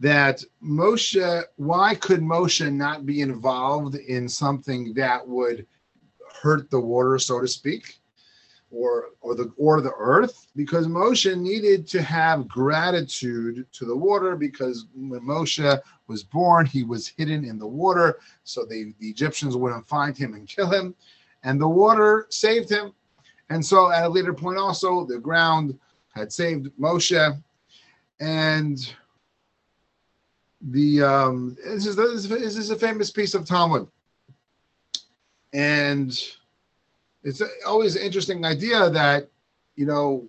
that 0.00 0.42
Moshe, 0.62 1.42
why 1.56 1.94
could 1.94 2.20
Moshe 2.20 2.72
not 2.72 3.06
be 3.06 3.22
involved 3.22 3.94
in 3.94 4.28
something 4.28 4.92
that 4.94 5.26
would 5.26 5.66
hurt 6.42 6.70
the 6.70 6.80
water, 6.80 7.18
so 7.18 7.40
to 7.40 7.48
speak, 7.48 7.98
or 8.70 9.10
or 9.20 9.34
the 9.34 9.52
or 9.56 9.80
the 9.80 9.94
earth, 9.96 10.48
because 10.54 10.86
Moshe 10.86 11.34
needed 11.38 11.86
to 11.88 12.02
have 12.02 12.48
gratitude 12.48 13.66
to 13.72 13.84
the 13.84 13.96
water 13.96 14.36
because 14.36 14.86
when 14.94 15.20
Moshe 15.20 15.80
was 16.08 16.22
born, 16.22 16.66
he 16.66 16.82
was 16.82 17.08
hidden 17.08 17.44
in 17.44 17.58
the 17.58 17.66
water, 17.66 18.18
so 18.44 18.64
they, 18.64 18.94
the 18.98 19.08
Egyptians 19.08 19.56
wouldn't 19.56 19.88
find 19.88 20.16
him 20.16 20.34
and 20.34 20.46
kill 20.46 20.70
him, 20.70 20.94
and 21.42 21.60
the 21.60 21.68
water 21.68 22.26
saved 22.28 22.70
him. 22.70 22.92
And 23.48 23.64
so 23.64 23.90
at 23.90 24.04
a 24.04 24.08
later 24.08 24.34
point, 24.34 24.58
also 24.58 25.06
the 25.06 25.18
ground 25.18 25.78
had 26.14 26.32
saved 26.32 26.68
Moshe, 26.78 27.42
and 28.20 28.94
the 30.60 31.02
um, 31.02 31.56
this 31.64 31.86
is 31.86 31.96
this 31.96 32.56
is 32.56 32.70
a 32.70 32.76
famous 32.76 33.10
piece 33.10 33.34
of 33.34 33.44
Talmud, 33.44 33.86
and 35.52 36.18
it's 37.22 37.42
always 37.66 37.96
an 37.96 38.02
interesting 38.02 38.44
idea 38.44 38.88
that 38.90 39.28
you 39.76 39.86
know 39.86 40.26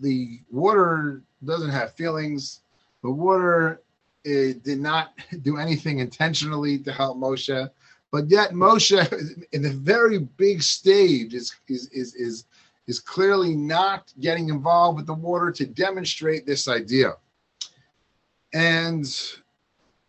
the 0.00 0.40
water 0.50 1.22
doesn't 1.44 1.70
have 1.70 1.92
feelings. 1.94 2.60
The 3.02 3.10
water 3.10 3.82
it 4.24 4.62
did 4.62 4.80
not 4.80 5.12
do 5.42 5.56
anything 5.56 5.98
intentionally 5.98 6.78
to 6.78 6.92
help 6.92 7.18
Moshe, 7.18 7.70
but 8.12 8.28
yet 8.28 8.52
Moshe, 8.52 9.44
in 9.52 9.66
a 9.66 9.70
very 9.70 10.18
big 10.18 10.62
stage, 10.62 11.34
is 11.34 11.54
is 11.68 11.88
is 11.88 12.14
is 12.14 12.44
is 12.86 13.00
clearly 13.00 13.54
not 13.54 14.12
getting 14.20 14.48
involved 14.48 14.96
with 14.96 15.06
the 15.06 15.14
water 15.14 15.50
to 15.52 15.66
demonstrate 15.66 16.46
this 16.46 16.68
idea. 16.68 17.12
And 18.54 19.04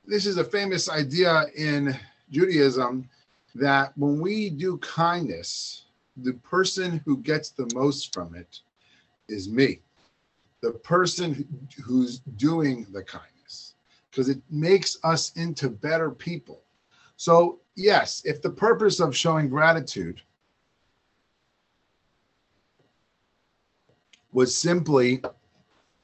this 0.09 0.25
is 0.25 0.37
a 0.37 0.43
famous 0.43 0.89
idea 0.89 1.45
in 1.55 1.95
Judaism 2.31 3.07
that 3.53 3.95
when 3.95 4.19
we 4.19 4.49
do 4.49 4.79
kindness, 4.79 5.83
the 6.17 6.33
person 6.33 6.99
who 7.05 7.17
gets 7.17 7.51
the 7.51 7.69
most 7.75 8.11
from 8.11 8.33
it 8.33 8.59
is 9.27 9.47
me, 9.47 9.81
the 10.61 10.71
person 10.71 11.47
who's 11.85 12.19
doing 12.37 12.87
the 12.91 13.03
kindness, 13.03 13.75
because 14.09 14.29
it 14.29 14.41
makes 14.49 14.97
us 15.03 15.31
into 15.35 15.69
better 15.69 16.09
people. 16.09 16.61
So, 17.15 17.59
yes, 17.75 18.23
if 18.25 18.41
the 18.41 18.49
purpose 18.49 18.99
of 18.99 19.15
showing 19.15 19.47
gratitude 19.47 20.23
was 24.31 24.57
simply 24.57 25.21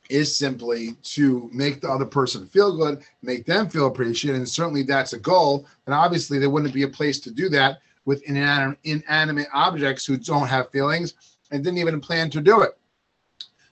is 0.10 0.36
simply 0.36 0.94
to 1.04 1.50
make 1.54 1.82
the 1.82 1.90
other 1.90 2.06
person 2.06 2.48
feel 2.48 2.78
good, 2.78 3.04
make 3.22 3.46
them 3.46 3.70
feel 3.70 3.88
appreciated, 3.88 4.38
and 4.38 4.50
certainly 4.50 4.84
that's 4.84 5.14
a 5.14 5.20
goal. 5.20 5.68
And 5.86 5.96
obviously, 5.96 6.40
there 6.40 6.50
wouldn't 6.50 6.74
be 6.74 6.84
a 6.84 6.88
place 6.88 7.20
to 7.22 7.32
do 7.32 7.50
that 7.50 7.80
with 8.06 8.24
inan- 8.26 8.78
inanimate 8.84 9.48
objects 9.54 10.06
who 10.06 10.18
don't 10.18 10.48
have 10.48 10.72
feelings 10.72 11.14
and 11.52 11.64
didn't 11.64 11.80
even 11.80 12.00
plan 12.02 12.30
to 12.32 12.42
do 12.42 12.62
it. 12.62 12.78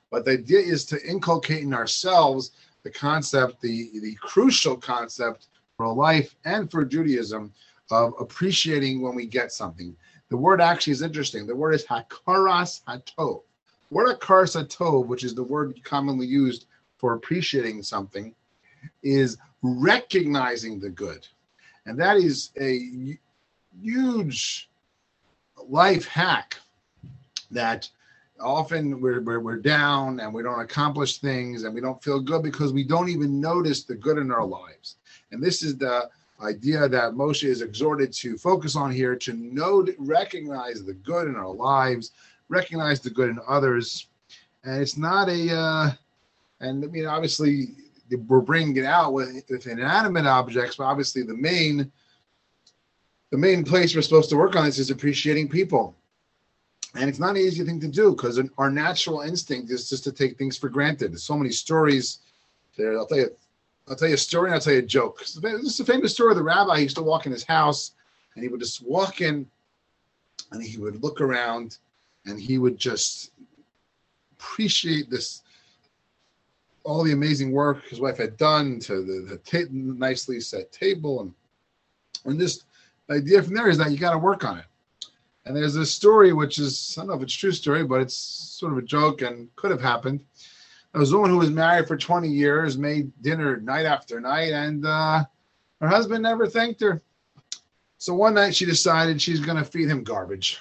But 0.10 0.26
the 0.26 0.32
idea 0.32 0.60
is 0.60 0.86
to 0.86 1.04
inculcate 1.08 1.64
in 1.64 1.74
ourselves 1.74 2.52
the 2.84 2.92
concept, 2.92 3.62
the, 3.62 3.90
the 4.02 4.16
crucial 4.16 4.76
concept 4.76 5.48
for 5.78 5.94
life 5.94 6.36
and 6.46 6.70
for 6.70 6.86
Judaism 6.86 7.52
of 7.92 8.14
appreciating 8.20 9.02
when 9.02 9.16
we 9.16 9.26
get 9.26 9.52
something. 9.52 9.96
The 10.30 10.38
word 10.38 10.62
actually 10.62 10.94
is 10.94 11.02
interesting. 11.02 11.46
The 11.46 11.56
word 11.56 11.74
is 11.74 11.86
hakaras 11.86 12.82
hatov 12.88 13.42
word 13.94 14.20
hakaras 14.20 14.62
hatov, 14.62 15.08
which 15.08 15.24
is 15.24 15.36
the 15.36 15.44
word 15.44 15.82
commonly 15.84 16.26
used 16.26 16.66
for 16.98 17.14
appreciating 17.14 17.84
something, 17.84 18.34
is 19.02 19.38
recognizing 19.62 20.80
the 20.80 20.90
good. 20.90 21.28
And 21.86 22.00
that 22.00 22.18
is 22.18 22.52
a 22.60 23.18
huge 23.82 24.70
life 25.68 26.08
hack 26.08 26.58
that 27.52 27.90
often 28.40 29.00
we're, 29.00 29.22
we're, 29.22 29.40
we're 29.40 29.58
down 29.58 30.20
and 30.20 30.34
we 30.34 30.44
don't 30.44 30.60
accomplish 30.60 31.20
things 31.20 31.64
and 31.64 31.74
we 31.74 31.82
don't 31.82 32.04
feel 32.04 32.20
good 32.20 32.44
because 32.44 32.74
we 32.74 32.84
don't 32.84 33.10
even 33.10 33.40
notice 33.40 33.84
the 33.84 33.96
good 33.96 34.18
in 34.18 34.32
our 34.32 34.46
lives. 34.46 34.98
And 35.32 35.42
this 35.42 35.64
is 35.64 35.78
the 35.78 36.10
idea 36.42 36.90
that 36.90 37.14
Moshe 37.14 37.44
is 37.44 37.62
exhorted 37.62 38.12
to 38.14 38.38
focus 38.38 38.76
on 38.76 38.92
here 38.92 39.16
to 39.16 39.34
know, 39.34 39.86
recognize 39.98 40.84
the 40.84 40.94
good 40.94 41.28
in 41.28 41.36
our 41.36 41.54
lives, 41.54 42.12
recognize 42.50 43.00
the 43.00 43.10
good 43.10 43.30
in 43.30 43.40
others. 43.48 44.08
And 44.64 44.82
it's 44.82 44.98
not 44.98 45.30
a, 45.30 45.56
uh, 45.56 45.92
and 46.60 46.84
I 46.84 46.88
mean, 46.88 47.06
obviously, 47.06 47.70
we're 48.28 48.42
bringing 48.42 48.78
it 48.78 48.86
out 48.86 49.14
with, 49.14 49.44
with 49.50 49.68
inanimate 49.68 50.26
objects, 50.26 50.76
but 50.76 50.86
obviously, 50.86 51.24
the 51.24 51.36
main, 51.36 51.92
the 53.32 53.38
main 53.38 53.64
place 53.64 53.96
we're 53.96 54.02
supposed 54.02 54.30
to 54.30 54.38
work 54.38 54.56
on 54.56 54.66
this 54.66 54.80
is 54.80 54.92
appreciating 54.92 55.50
people. 55.50 55.96
And 56.96 57.10
it's 57.10 57.20
not 57.20 57.32
an 57.32 57.38
easy 57.38 57.64
thing 57.64 57.80
to 57.80 57.88
do 57.88 58.12
because 58.12 58.40
our 58.58 58.70
natural 58.70 59.22
instinct 59.22 59.72
is 59.72 59.90
just 59.90 60.04
to 60.04 60.12
take 60.12 60.38
things 60.38 60.58
for 60.58 60.70
granted. 60.70 61.12
There's 61.12 61.24
so 61.24 61.38
many 61.38 61.50
stories 61.50 62.20
there. 62.78 62.98
I'll 62.98 63.08
tell 63.08 63.18
you, 63.18 63.32
I'll 63.88 63.96
tell 63.96 64.08
you 64.08 64.14
a 64.14 64.18
story 64.18 64.48
and 64.48 64.56
I'll 64.56 64.62
tell 64.62 64.74
you 64.74 64.80
a 64.80 64.84
joke. 64.84 65.20
This 65.20 65.36
is 65.36 65.80
a 65.80 65.86
famous 65.86 66.14
story 66.14 66.32
of 66.32 66.38
the 66.38 66.44
rabbi. 66.44 66.78
He 66.78 66.84
used 66.84 66.96
to 66.98 67.02
walk 67.02 67.26
in 67.26 67.32
his 67.32 67.44
house 67.44 67.94
and 68.36 68.44
he 68.44 68.50
would 68.50 68.60
just 68.60 68.86
walk 68.86 69.22
in 69.22 69.48
and 70.52 70.64
he 70.64 70.78
would 70.78 71.04
look 71.04 71.20
around 71.20 71.80
and 72.26 72.40
he 72.40 72.58
would 72.58 72.78
just 72.78 73.32
appreciate 74.34 75.10
this 75.10 75.44
all 76.84 77.04
the 77.04 77.14
amazing 77.14 77.52
work 77.52 77.88
his 77.88 78.02
wife 78.02 78.18
had 78.18 78.36
done 78.38 78.80
to 78.80 79.04
the, 79.04 79.26
the 79.30 79.38
ta- 79.38 79.70
nicely 79.72 80.40
set 80.40 80.72
table. 80.72 81.22
And 81.22 81.34
and 82.26 82.40
this 82.40 82.64
idea 83.10 83.42
from 83.42 83.54
there 83.54 83.70
is 83.70 83.78
that 83.78 83.92
you 83.92 83.98
got 83.98 84.12
to 84.12 84.18
work 84.18 84.44
on 84.44 84.60
it. 84.60 84.66
And 85.46 85.56
there's 85.56 85.74
this 85.74 85.92
story 85.92 86.34
which 86.34 86.58
is 86.58 86.96
i 86.98 87.02
don't 87.02 87.10
know 87.10 87.16
if 87.16 87.22
it's 87.22 87.34
true 87.34 87.52
story 87.52 87.84
but 87.84 88.02
it's 88.02 88.16
sort 88.16 88.72
of 88.72 88.78
a 88.78 88.84
joke 88.84 89.22
and 89.22 89.54
could 89.56 89.72
have 89.72 89.82
happened. 89.82 90.22
There 90.92 91.00
was 91.00 91.12
a 91.12 91.16
woman 91.16 91.32
who 91.32 91.38
was 91.38 91.50
married 91.50 91.88
for 91.88 91.98
20 91.98 92.28
years 92.28 92.78
made 92.78 93.12
dinner 93.22 93.58
night 93.58 93.86
after 93.86 94.20
night 94.22 94.54
and 94.54 94.86
uh, 94.86 95.24
her 95.82 95.88
husband 95.88 96.24
never 96.24 96.48
thanked 96.48 96.82
her. 96.82 97.02
So 97.98 98.14
one 98.14 98.34
night 98.34 98.56
she 98.56 98.66
decided 98.66 99.22
she's 99.22 99.40
going 99.40 99.58
to 99.58 99.64
feed 99.64 99.90
him 99.90 100.04
garbage 100.04 100.60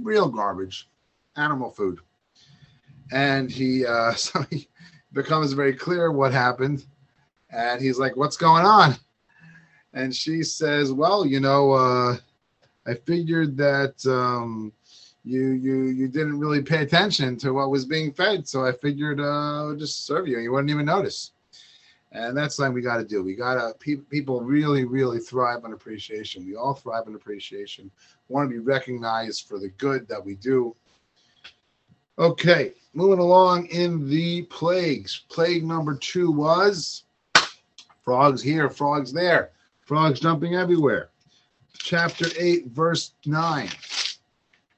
real 0.00 0.28
garbage 0.28 0.88
animal 1.36 1.70
food. 1.70 2.00
And 3.12 3.50
he, 3.50 3.86
uh, 3.86 4.12
so 4.14 4.42
he 4.50 4.68
becomes 5.12 5.52
very 5.52 5.74
clear 5.74 6.12
what 6.12 6.32
happened. 6.32 6.84
And 7.50 7.80
he's 7.80 7.98
like, 7.98 8.16
What's 8.16 8.36
going 8.36 8.64
on? 8.64 8.96
And 9.92 10.14
she 10.14 10.42
says, 10.42 10.92
Well, 10.92 11.26
you 11.26 11.40
know, 11.40 11.72
uh, 11.72 12.16
I 12.86 12.94
figured 12.94 13.56
that 13.58 13.94
um, 14.06 14.72
you 15.24 15.50
you 15.50 15.84
you 15.84 16.08
didn't 16.08 16.38
really 16.38 16.62
pay 16.62 16.82
attention 16.82 17.36
to 17.38 17.52
what 17.52 17.70
was 17.70 17.84
being 17.84 18.12
fed, 18.12 18.48
so 18.48 18.64
I 18.64 18.72
figured 18.72 19.20
uh, 19.20 19.62
I 19.62 19.66
would 19.66 19.78
just 19.78 20.06
serve 20.06 20.26
you, 20.26 20.36
and 20.36 20.44
you 20.44 20.52
wouldn't 20.52 20.70
even 20.70 20.86
notice. 20.86 21.32
And 22.10 22.36
that's 22.36 22.56
something 22.56 22.74
we 22.74 22.82
got 22.82 22.98
to 22.98 23.04
do. 23.04 23.22
We 23.22 23.34
got 23.34 23.54
to 23.54 23.72
pe- 23.78 23.96
people 23.96 24.42
really 24.42 24.84
really 24.84 25.20
thrive 25.20 25.64
on 25.64 25.72
appreciation. 25.72 26.44
We 26.44 26.56
all 26.56 26.74
thrive 26.74 27.04
on 27.06 27.14
appreciation. 27.14 27.90
Want 28.28 28.50
to 28.50 28.52
be 28.52 28.58
recognized 28.58 29.46
for 29.46 29.58
the 29.58 29.68
good 29.70 30.08
that 30.08 30.24
we 30.24 30.34
do, 30.34 30.74
Okay, 32.22 32.74
moving 32.94 33.18
along 33.18 33.66
in 33.66 34.08
the 34.08 34.42
plagues. 34.42 35.24
Plague 35.28 35.64
number 35.64 35.96
two 35.96 36.30
was 36.30 37.02
frogs 38.04 38.40
here, 38.40 38.70
frogs 38.70 39.12
there, 39.12 39.50
frogs 39.80 40.20
jumping 40.20 40.54
everywhere. 40.54 41.10
Chapter 41.76 42.26
8, 42.38 42.68
verse 42.68 43.14
9. 43.26 43.68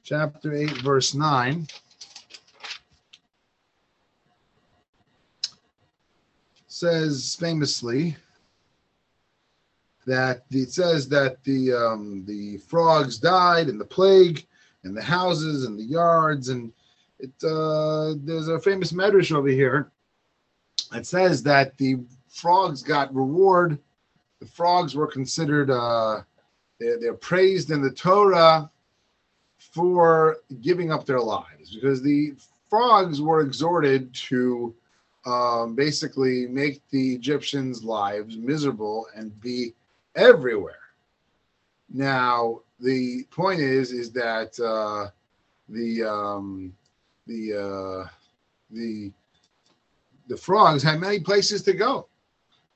Chapter 0.05 0.55
8, 0.55 0.71
verse 0.79 1.13
9. 1.13 1.67
says 6.67 7.37
famously 7.39 8.17
that 10.07 10.45
it 10.51 10.73
says 10.73 11.09
that 11.09 11.45
the 11.45 11.73
um, 11.73 12.25
the 12.27 12.57
frogs 12.57 13.17
died 13.17 13.69
in 13.69 13.79
the 13.79 13.85
plague 13.85 14.45
in 14.83 14.93
the 14.93 15.03
houses 15.03 15.67
and 15.67 15.79
the 15.79 15.85
yards 15.85 16.49
and 16.49 16.73
it 17.19 17.33
uh, 17.45 18.15
there's 18.25 18.49
a 18.49 18.61
famous 18.61 18.93
medrash 18.93 19.33
over 19.33 19.49
here. 19.49 19.91
It 20.93 21.07
says 21.07 21.43
that 21.45 21.77
the 21.79 21.99
frogs 22.29 22.83
got 22.83 23.15
reward. 23.15 23.79
The 24.41 24.47
frogs 24.47 24.95
were 24.95 25.07
considered 25.07 25.71
uh, 25.71 26.23
they're, 26.79 26.99
they're 26.99 27.15
praised 27.15 27.71
in 27.71 27.83
the 27.83 27.91
Torah 27.91 28.71
for 29.59 30.39
giving 30.61 30.93
up 30.93 31.07
their 31.07 31.21
lives 31.21 31.75
because 31.75 32.03
the 32.03 32.35
frogs 32.69 33.21
were 33.21 33.41
exhorted 33.41 34.13
to 34.15 34.75
um, 35.27 35.75
basically 35.75 36.47
make 36.47 36.83
the 36.91 37.15
Egyptians' 37.15 37.83
lives 37.83 38.37
miserable 38.37 39.07
and 39.17 39.41
be 39.41 39.75
everywhere. 40.17 40.75
Now, 41.93 42.61
the 42.81 43.25
point 43.31 43.61
is, 43.61 43.93
is 43.93 44.11
that 44.13 44.59
uh, 44.61 45.11
the 45.69 46.05
um, 46.05 46.75
the 47.27 47.55
uh, 47.55 48.09
the 48.71 49.13
the 50.29 50.37
frogs 50.37 50.83
had 50.83 51.01
many 51.01 51.21
places 51.21 51.63
to 51.63 51.73
go. 51.75 52.09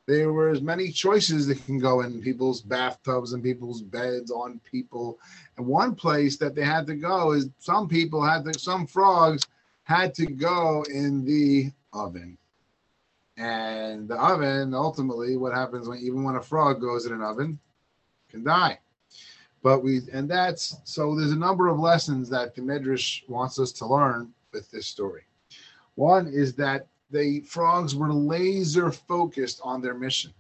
there 0.09 0.33
were 0.33 0.49
as 0.49 0.63
many 0.63 0.91
choices 0.91 1.47
that 1.47 1.65
can 1.67 1.79
go 1.79 2.01
in 2.01 2.23
people's 2.23 2.63
bathtubs 2.63 3.35
and 3.35 3.43
people's 3.43 3.83
beds 3.83 4.31
on 4.31 4.59
people. 4.65 5.19
And 5.59 5.67
one 5.67 5.95
place 5.95 6.39
that 6.39 6.55
they 6.55 6.65
had 6.65 6.87
to 6.87 6.95
go 6.95 7.33
is 7.33 7.51
some 7.59 7.89
people 7.89 8.25
had 8.25 8.45
to, 8.47 8.59
some 8.59 8.87
frogs 8.87 9.43
had 9.83 10.15
to 10.15 10.27
go 10.27 10.83
in 10.91 11.27
the 11.27 11.71
oven. 11.93 12.39
And 13.37 14.09
the 14.09 14.17
oven, 14.17 14.73
ultimately, 14.75 15.37
what 15.37 15.55
happens 15.55 15.87
when 15.87 15.99
even 15.99 16.25
when 16.25 16.37
a 16.37 16.43
frog 16.43 16.81
goes 16.81 17.05
in 17.05 17.13
an 17.13 17.23
oven, 17.23 17.59
can 18.31 18.43
die. 18.43 18.79
But 19.63 19.83
we, 19.85 20.01
and 20.11 20.29
that's 20.29 20.79
so 20.85 21.15
there's 21.15 21.33
a 21.33 21.37
number 21.37 21.69
of 21.69 21.79
lessons 21.79 22.31
that 22.31 22.55
the 22.55 22.63
Midrash 22.63 23.25
wants 23.29 23.59
us 23.59 23.73
to 23.73 23.87
learn 23.87 24.33
with 24.53 24.71
this 24.71 24.87
story. 24.87 25.23
One 25.95 26.29
is 26.29 26.55
that 26.55 26.87
the 27.11 27.41
frogs 27.41 27.95
were 27.95 28.13
laser 28.13 28.91
focused 28.91 29.61
on 29.63 29.81
their 29.81 29.95
mission. 29.95 30.33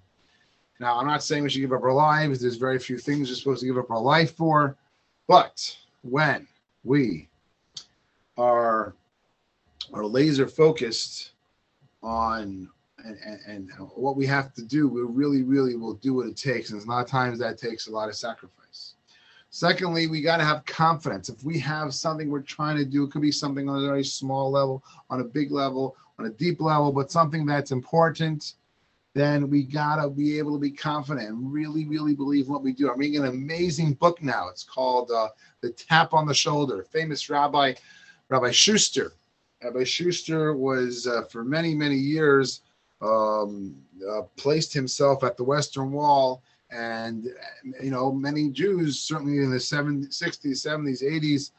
Now, 0.81 0.99
I'm 0.99 1.07
not 1.07 1.23
saying 1.23 1.43
we 1.43 1.51
should 1.51 1.61
give 1.61 1.73
up 1.73 1.83
our 1.83 1.93
lives. 1.93 2.41
There's 2.41 2.57
very 2.57 2.79
few 2.79 2.99
things 2.99 3.29
we're 3.29 3.35
supposed 3.35 3.61
to 3.61 3.67
give 3.67 3.79
up 3.79 3.91
our 3.91 4.01
life 4.01 4.37
for. 4.37 4.77
But 5.27 5.77
when 6.03 6.47
we 6.85 7.29
are, 8.37 8.95
are 9.93 10.07
laser 10.07 10.47
focused 10.47 11.33
on 12.03 12.69
and, 13.05 13.17
and, 13.25 13.41
and, 13.47 13.71
what 13.95 14.17
we 14.17 14.27
have 14.27 14.53
to 14.55 14.63
do, 14.63 14.89
we 14.89 15.03
really, 15.03 15.43
really 15.43 15.77
will 15.77 15.95
do 15.95 16.15
what 16.15 16.27
it 16.27 16.37
takes. 16.37 16.71
And 16.71 16.83
a 16.83 16.87
lot 16.87 17.05
of 17.05 17.11
times 17.11 17.39
that 17.39 17.57
takes 17.57 17.87
a 17.87 17.93
lot 17.93 18.09
of 18.09 18.17
sacrifice. 18.17 18.68
Secondly, 19.51 20.07
we 20.07 20.21
got 20.21 20.37
to 20.37 20.45
have 20.45 20.65
confidence. 20.67 21.29
If 21.29 21.43
we 21.43 21.59
have 21.61 21.95
something 21.95 22.29
we're 22.29 22.43
trying 22.43 22.77
to 22.77 22.85
do, 22.85 23.05
it 23.05 23.11
could 23.11 23.23
be 23.23 23.33
something 23.33 23.69
on 23.69 23.83
a 23.83 23.87
very 23.87 24.05
small 24.05 24.51
level, 24.51 24.85
on 25.09 25.21
a 25.21 25.25
big 25.25 25.51
level, 25.51 25.97
on 26.19 26.27
a 26.27 26.31
deep 26.31 26.61
level, 26.61 26.93
but 26.93 27.11
something 27.11 27.47
that's 27.47 27.71
important, 27.71 28.55
then 29.15 29.49
we 29.49 29.63
gotta 29.63 30.09
be 30.11 30.39
able 30.39 30.53
to 30.53 30.61
be 30.61 30.71
confident 30.71 31.29
and 31.29 31.53
really, 31.53 31.87
really 31.87 32.15
believe 32.15 32.49
what 32.49 32.63
we 32.63 32.73
do. 32.73 32.91
I'm 32.91 32.99
reading 32.99 33.23
an 33.23 33.29
amazing 33.29 33.95
book 33.95 34.23
now. 34.23 34.49
It's 34.49 34.65
called 34.65 35.11
uh, 35.11 35.29
"The 35.61 35.71
Tap 35.71 36.13
on 36.13 36.27
the 36.27 36.35
Shoulder." 36.35 36.85
Famous 36.85 37.31
Rabbi 37.31 37.75
Rabbi 38.29 38.51
Schuster. 38.51 39.13
Rabbi 39.63 39.85
Schuster 39.85 40.55
was 40.55 41.07
uh, 41.07 41.23
for 41.23 41.43
many, 41.43 41.75
many 41.75 41.97
years 41.97 42.61
um, 43.01 43.75
uh, 44.09 44.23
placed 44.37 44.73
himself 44.73 45.25
at 45.25 45.37
the 45.37 45.45
Western 45.45 45.91
Wall, 45.91 46.43
and 46.71 47.29
you 47.83 47.91
know 47.91 48.13
many 48.13 48.51
Jews, 48.51 48.99
certainly 48.99 49.39
in 49.39 49.51
the 49.51 49.57
70s, 49.57 50.09
60s, 50.09 50.67
70s, 50.67 51.03
80s 51.03 51.51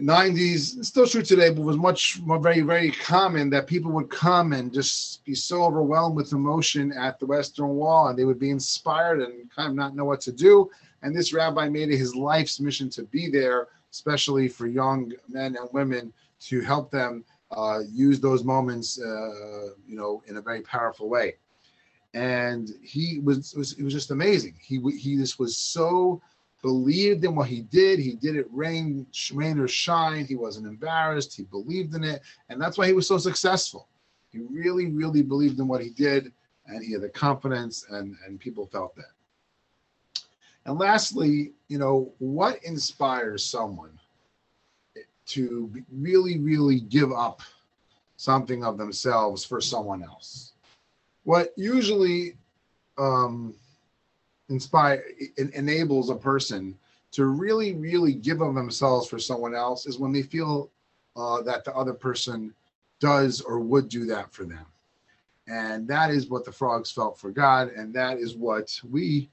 90s, 0.00 0.84
still 0.84 1.06
true 1.06 1.22
today, 1.22 1.50
but 1.50 1.62
was 1.62 1.76
much 1.76 2.20
more 2.22 2.38
very, 2.38 2.60
very 2.60 2.90
common 2.90 3.50
that 3.50 3.66
people 3.66 3.90
would 3.92 4.10
come 4.10 4.52
and 4.52 4.72
just 4.72 5.24
be 5.24 5.34
so 5.34 5.64
overwhelmed 5.64 6.16
with 6.16 6.32
emotion 6.32 6.92
at 6.92 7.18
the 7.18 7.26
Western 7.26 7.68
Wall 7.68 8.08
and 8.08 8.18
they 8.18 8.24
would 8.24 8.38
be 8.38 8.50
inspired 8.50 9.20
and 9.20 9.50
kind 9.50 9.68
of 9.70 9.74
not 9.74 9.96
know 9.96 10.04
what 10.04 10.20
to 10.22 10.32
do. 10.32 10.70
And 11.02 11.14
this 11.14 11.32
rabbi 11.32 11.68
made 11.68 11.90
it 11.90 11.98
his 11.98 12.14
life's 12.14 12.60
mission 12.60 12.90
to 12.90 13.04
be 13.04 13.30
there, 13.30 13.68
especially 13.90 14.48
for 14.48 14.66
young 14.66 15.12
men 15.28 15.56
and 15.56 15.68
women, 15.72 16.12
to 16.40 16.60
help 16.60 16.90
them 16.90 17.24
uh, 17.50 17.80
use 17.88 18.20
those 18.20 18.44
moments, 18.44 19.00
uh, 19.00 19.70
you 19.86 19.96
know, 19.96 20.22
in 20.26 20.36
a 20.36 20.42
very 20.42 20.60
powerful 20.62 21.08
way. 21.08 21.36
And 22.16 22.70
he 22.82 23.18
was, 23.22 23.54
was 23.54 23.74
it 23.74 23.82
was 23.82 23.92
just 23.92 24.10
amazing. 24.10 24.54
He 24.58 24.80
he 24.98 25.16
just 25.16 25.38
was 25.38 25.58
so 25.58 26.22
believed 26.62 27.26
in 27.26 27.34
what 27.34 27.46
he 27.46 27.60
did. 27.60 27.98
He 27.98 28.14
did 28.14 28.36
it 28.36 28.46
rain, 28.50 29.06
rain 29.34 29.58
or 29.58 29.68
shine. 29.68 30.24
He 30.24 30.34
wasn't 30.34 30.66
embarrassed. 30.66 31.36
He 31.36 31.42
believed 31.42 31.94
in 31.94 32.04
it. 32.04 32.22
And 32.48 32.58
that's 32.58 32.78
why 32.78 32.86
he 32.86 32.94
was 32.94 33.06
so 33.06 33.18
successful. 33.18 33.88
He 34.30 34.38
really, 34.38 34.86
really 34.86 35.22
believed 35.22 35.60
in 35.60 35.68
what 35.68 35.82
he 35.82 35.90
did. 35.90 36.32
And 36.66 36.82
he 36.82 36.92
had 36.92 37.02
the 37.02 37.10
confidence, 37.10 37.84
and, 37.90 38.16
and 38.26 38.40
people 38.40 38.66
felt 38.66 38.96
that. 38.96 39.12
And 40.64 40.78
lastly, 40.78 41.52
you 41.68 41.78
know, 41.78 42.14
what 42.18 42.64
inspires 42.64 43.44
someone 43.44 43.96
to 45.26 45.70
really, 45.92 46.38
really 46.38 46.80
give 46.80 47.12
up 47.12 47.42
something 48.16 48.64
of 48.64 48.78
themselves 48.78 49.44
for 49.44 49.60
someone 49.60 50.02
else? 50.02 50.54
What 51.26 51.52
usually 51.56 52.36
um, 52.96 53.52
inspire 54.48 55.04
enables 55.54 56.08
a 56.08 56.14
person 56.14 56.78
to 57.10 57.24
really 57.24 57.74
really 57.74 58.14
give 58.14 58.40
of 58.40 58.54
themselves 58.54 59.08
for 59.08 59.18
someone 59.18 59.52
else 59.52 59.86
is 59.86 59.98
when 59.98 60.12
they 60.12 60.22
feel 60.22 60.70
uh, 61.16 61.42
that 61.42 61.64
the 61.64 61.74
other 61.74 61.94
person 61.94 62.54
does 63.00 63.40
or 63.40 63.58
would 63.58 63.88
do 63.88 64.06
that 64.06 64.32
for 64.32 64.44
them. 64.44 64.66
And 65.48 65.88
that 65.88 66.12
is 66.12 66.28
what 66.28 66.44
the 66.44 66.52
frogs 66.52 66.92
felt 66.92 67.18
for 67.18 67.32
god 67.32 67.70
and 67.70 67.92
that 67.92 68.18
is 68.18 68.36
what 68.36 68.80
we 68.88 69.28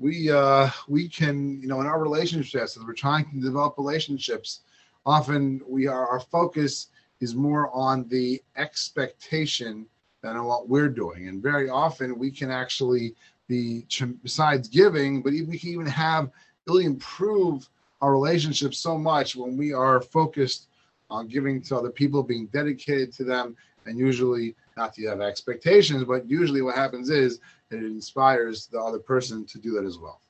we 0.00 0.28
uh 0.28 0.68
we 0.88 1.08
can 1.08 1.62
you 1.62 1.68
know 1.68 1.80
in 1.80 1.86
our 1.86 2.02
relationships 2.02 2.76
as 2.76 2.82
we're 2.84 2.94
trying 2.94 3.30
to 3.30 3.40
develop 3.40 3.78
relationships 3.78 4.62
often 5.06 5.60
we 5.68 5.86
are 5.86 6.08
our 6.08 6.18
focus 6.18 6.88
is 7.20 7.36
more 7.36 7.70
on 7.72 8.08
the 8.08 8.42
expectation 8.56 9.86
than 10.22 10.42
what 10.44 10.68
we're 10.68 10.88
doing 10.88 11.28
and 11.28 11.42
very 11.42 11.68
often 11.68 12.18
we 12.18 12.30
can 12.30 12.50
actually 12.50 13.14
be, 13.48 13.86
besides 14.22 14.68
giving, 14.68 15.22
but 15.22 15.32
we 15.32 15.58
can 15.58 15.70
even 15.70 15.86
have 15.86 16.30
really 16.66 16.84
improve 16.84 17.68
our 18.00 18.12
relationship 18.12 18.74
so 18.74 18.96
much 18.96 19.36
when 19.36 19.56
we 19.56 19.72
are 19.72 20.00
focused 20.00 20.68
on 21.10 21.28
giving 21.28 21.60
to 21.60 21.76
other 21.76 21.90
people, 21.90 22.22
being 22.22 22.46
dedicated 22.46 23.12
to 23.12 23.24
them, 23.24 23.56
and 23.86 23.98
usually 23.98 24.54
not 24.76 24.94
to 24.94 25.06
have 25.06 25.20
expectations, 25.20 26.04
but 26.04 26.28
usually 26.28 26.62
what 26.62 26.74
happens 26.74 27.10
is 27.10 27.40
it 27.70 27.76
inspires 27.76 28.66
the 28.66 28.80
other 28.80 28.98
person 28.98 29.44
to 29.46 29.58
do 29.58 29.72
that 29.72 29.84
as 29.84 29.98
well. 29.98 30.20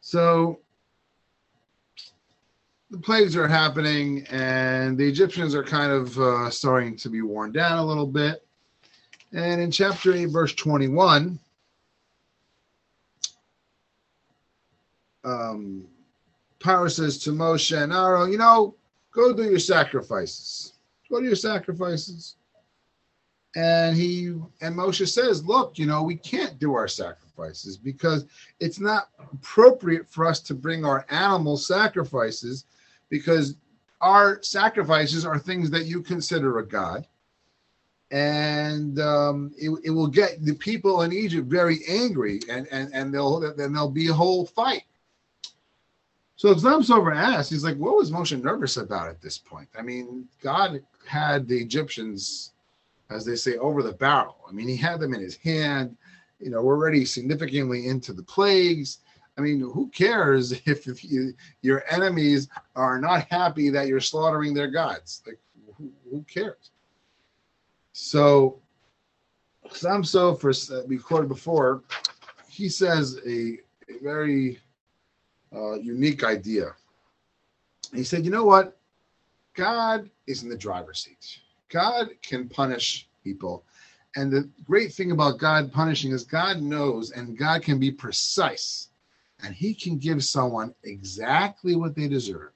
So 0.00 0.60
the 2.90 2.98
plagues 2.98 3.36
are 3.36 3.48
happening, 3.48 4.24
and 4.30 4.96
the 4.96 5.06
Egyptians 5.06 5.54
are 5.54 5.64
kind 5.64 5.90
of 5.90 6.18
uh, 6.18 6.50
starting 6.50 6.96
to 6.98 7.08
be 7.08 7.22
worn 7.22 7.52
down 7.52 7.78
a 7.78 7.84
little 7.84 8.06
bit. 8.06 8.46
And 9.32 9.60
in 9.60 9.70
chapter 9.70 10.14
8, 10.14 10.26
verse 10.26 10.54
21, 10.54 11.38
um, 15.24 15.84
Paro 16.60 16.90
says 16.90 17.18
to 17.18 17.30
Moshe 17.30 17.76
and 17.76 17.92
Aaron, 17.92 18.30
you 18.30 18.38
know, 18.38 18.76
go 19.10 19.34
do 19.34 19.44
your 19.44 19.58
sacrifices. 19.58 20.74
Go 21.10 21.20
do 21.20 21.26
your 21.26 21.34
sacrifices. 21.34 22.36
And 23.56 23.96
he 23.96 24.26
and 24.60 24.76
Moshe 24.76 25.08
says, 25.08 25.44
look, 25.44 25.78
you 25.78 25.86
know, 25.86 26.02
we 26.02 26.16
can't 26.16 26.58
do 26.58 26.74
our 26.74 26.88
sacrifices 26.88 27.76
because 27.76 28.26
it's 28.60 28.78
not 28.78 29.08
appropriate 29.18 30.08
for 30.08 30.26
us 30.26 30.40
to 30.40 30.54
bring 30.54 30.84
our 30.84 31.06
animal 31.08 31.56
sacrifices 31.56 32.64
because 33.08 33.56
our 34.00 34.42
sacrifices 34.42 35.24
are 35.24 35.38
things 35.38 35.70
that 35.70 35.86
you 35.86 36.02
consider 36.02 36.58
a 36.58 36.66
god 36.66 37.06
and 38.10 39.00
um, 39.00 39.52
it, 39.58 39.70
it 39.84 39.90
will 39.90 40.06
get 40.06 40.44
the 40.44 40.54
people 40.54 41.02
in 41.02 41.12
Egypt 41.12 41.48
very 41.48 41.80
angry, 41.88 42.40
and 42.48 42.68
and 42.70 42.90
and 42.94 43.12
they'll 43.12 43.40
then 43.40 43.72
there'll 43.72 43.90
be 43.90 44.08
a 44.08 44.14
whole 44.14 44.46
fight. 44.46 44.84
So 46.36 46.54
Chassam 46.54 46.84
Sofer 46.84 47.16
asked, 47.16 47.50
he's 47.50 47.64
like, 47.64 47.78
what 47.78 47.96
was 47.96 48.10
Moshe 48.10 48.40
nervous 48.40 48.76
about 48.76 49.08
at 49.08 49.22
this 49.22 49.38
point? 49.38 49.68
I 49.76 49.80
mean, 49.80 50.28
God 50.42 50.82
had 51.06 51.48
the 51.48 51.56
Egyptians, 51.56 52.52
as 53.08 53.24
they 53.24 53.36
say, 53.36 53.56
over 53.56 53.82
the 53.82 53.92
barrel. 53.92 54.36
I 54.46 54.52
mean, 54.52 54.68
he 54.68 54.76
had 54.76 55.00
them 55.00 55.14
in 55.14 55.20
his 55.20 55.36
hand. 55.36 55.96
You 56.38 56.50
know, 56.50 56.60
we're 56.60 56.76
already 56.76 57.06
significantly 57.06 57.88
into 57.88 58.12
the 58.12 58.22
plagues. 58.22 58.98
I 59.38 59.42
mean, 59.42 59.60
who 59.60 59.88
cares 59.88 60.52
if, 60.66 60.86
if 60.86 61.04
you, 61.04 61.34
your 61.62 61.84
enemies 61.90 62.48
are 62.74 63.00
not 63.00 63.26
happy 63.30 63.70
that 63.70 63.86
you're 63.86 64.00
slaughtering 64.00 64.54
their 64.54 64.70
gods? 64.70 65.22
Like, 65.26 65.38
who, 65.76 65.90
who 66.10 66.22
cares? 66.22 66.70
So, 67.92 68.60
Chassam 69.66 70.02
Sofer 70.04 70.86
we 70.86 70.98
quoted 70.98 71.28
before, 71.28 71.82
he 72.48 72.68
says 72.68 73.18
a, 73.26 73.58
a 73.88 73.98
very 74.02 74.60
uh, 75.54 75.74
unique 75.74 76.22
idea. 76.24 76.74
He 77.94 78.04
said, 78.04 78.24
"You 78.24 78.30
know 78.30 78.44
what? 78.44 78.76
God 79.54 80.10
is 80.26 80.42
in 80.42 80.48
the 80.48 80.56
driver's 80.56 81.00
seat. 81.00 81.40
God 81.68 82.10
can 82.22 82.48
punish 82.48 83.08
people." 83.24 83.64
And 84.14 84.32
the 84.32 84.48
great 84.64 84.92
thing 84.92 85.10
about 85.10 85.38
God 85.38 85.72
punishing 85.72 86.12
is 86.12 86.24
God 86.24 86.62
knows 86.62 87.10
and 87.10 87.36
God 87.36 87.62
can 87.62 87.78
be 87.78 87.90
precise 87.90 88.88
and 89.42 89.54
he 89.54 89.74
can 89.74 89.98
give 89.98 90.24
someone 90.24 90.74
exactly 90.84 91.76
what 91.76 91.94
they 91.94 92.08
deserve. 92.08 92.52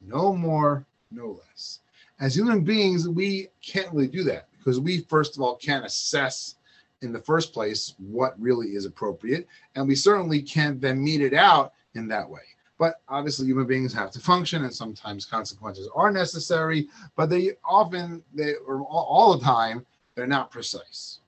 No 0.00 0.34
more, 0.34 0.86
no 1.10 1.38
less. 1.46 1.80
As 2.20 2.36
human 2.36 2.62
beings, 2.62 3.08
we 3.08 3.48
can't 3.64 3.92
really 3.92 4.08
do 4.08 4.22
that 4.24 4.48
because 4.58 4.78
we 4.78 5.00
first 5.00 5.36
of 5.36 5.42
all 5.42 5.56
can't 5.56 5.84
assess 5.84 6.56
in 7.02 7.12
the 7.12 7.20
first 7.20 7.52
place 7.52 7.94
what 7.98 8.40
really 8.40 8.68
is 8.68 8.86
appropriate 8.86 9.46
and 9.74 9.86
we 9.88 9.94
certainly 9.94 10.40
can't 10.40 10.80
then 10.80 11.02
meet 11.02 11.20
it 11.20 11.34
out 11.34 11.72
in 11.94 12.06
that 12.06 12.28
way 12.28 12.40
but 12.78 13.00
obviously 13.08 13.46
human 13.46 13.66
beings 13.66 13.92
have 13.92 14.12
to 14.12 14.20
function 14.20 14.62
and 14.62 14.72
sometimes 14.72 15.26
consequences 15.26 15.88
are 15.96 16.12
necessary 16.12 16.88
but 17.16 17.28
they 17.28 17.50
often 17.64 18.22
they 18.32 18.54
or 18.66 18.82
all 18.82 19.36
the 19.36 19.44
time 19.44 19.84
they're 20.14 20.28
not 20.28 20.50
precise 20.50 21.18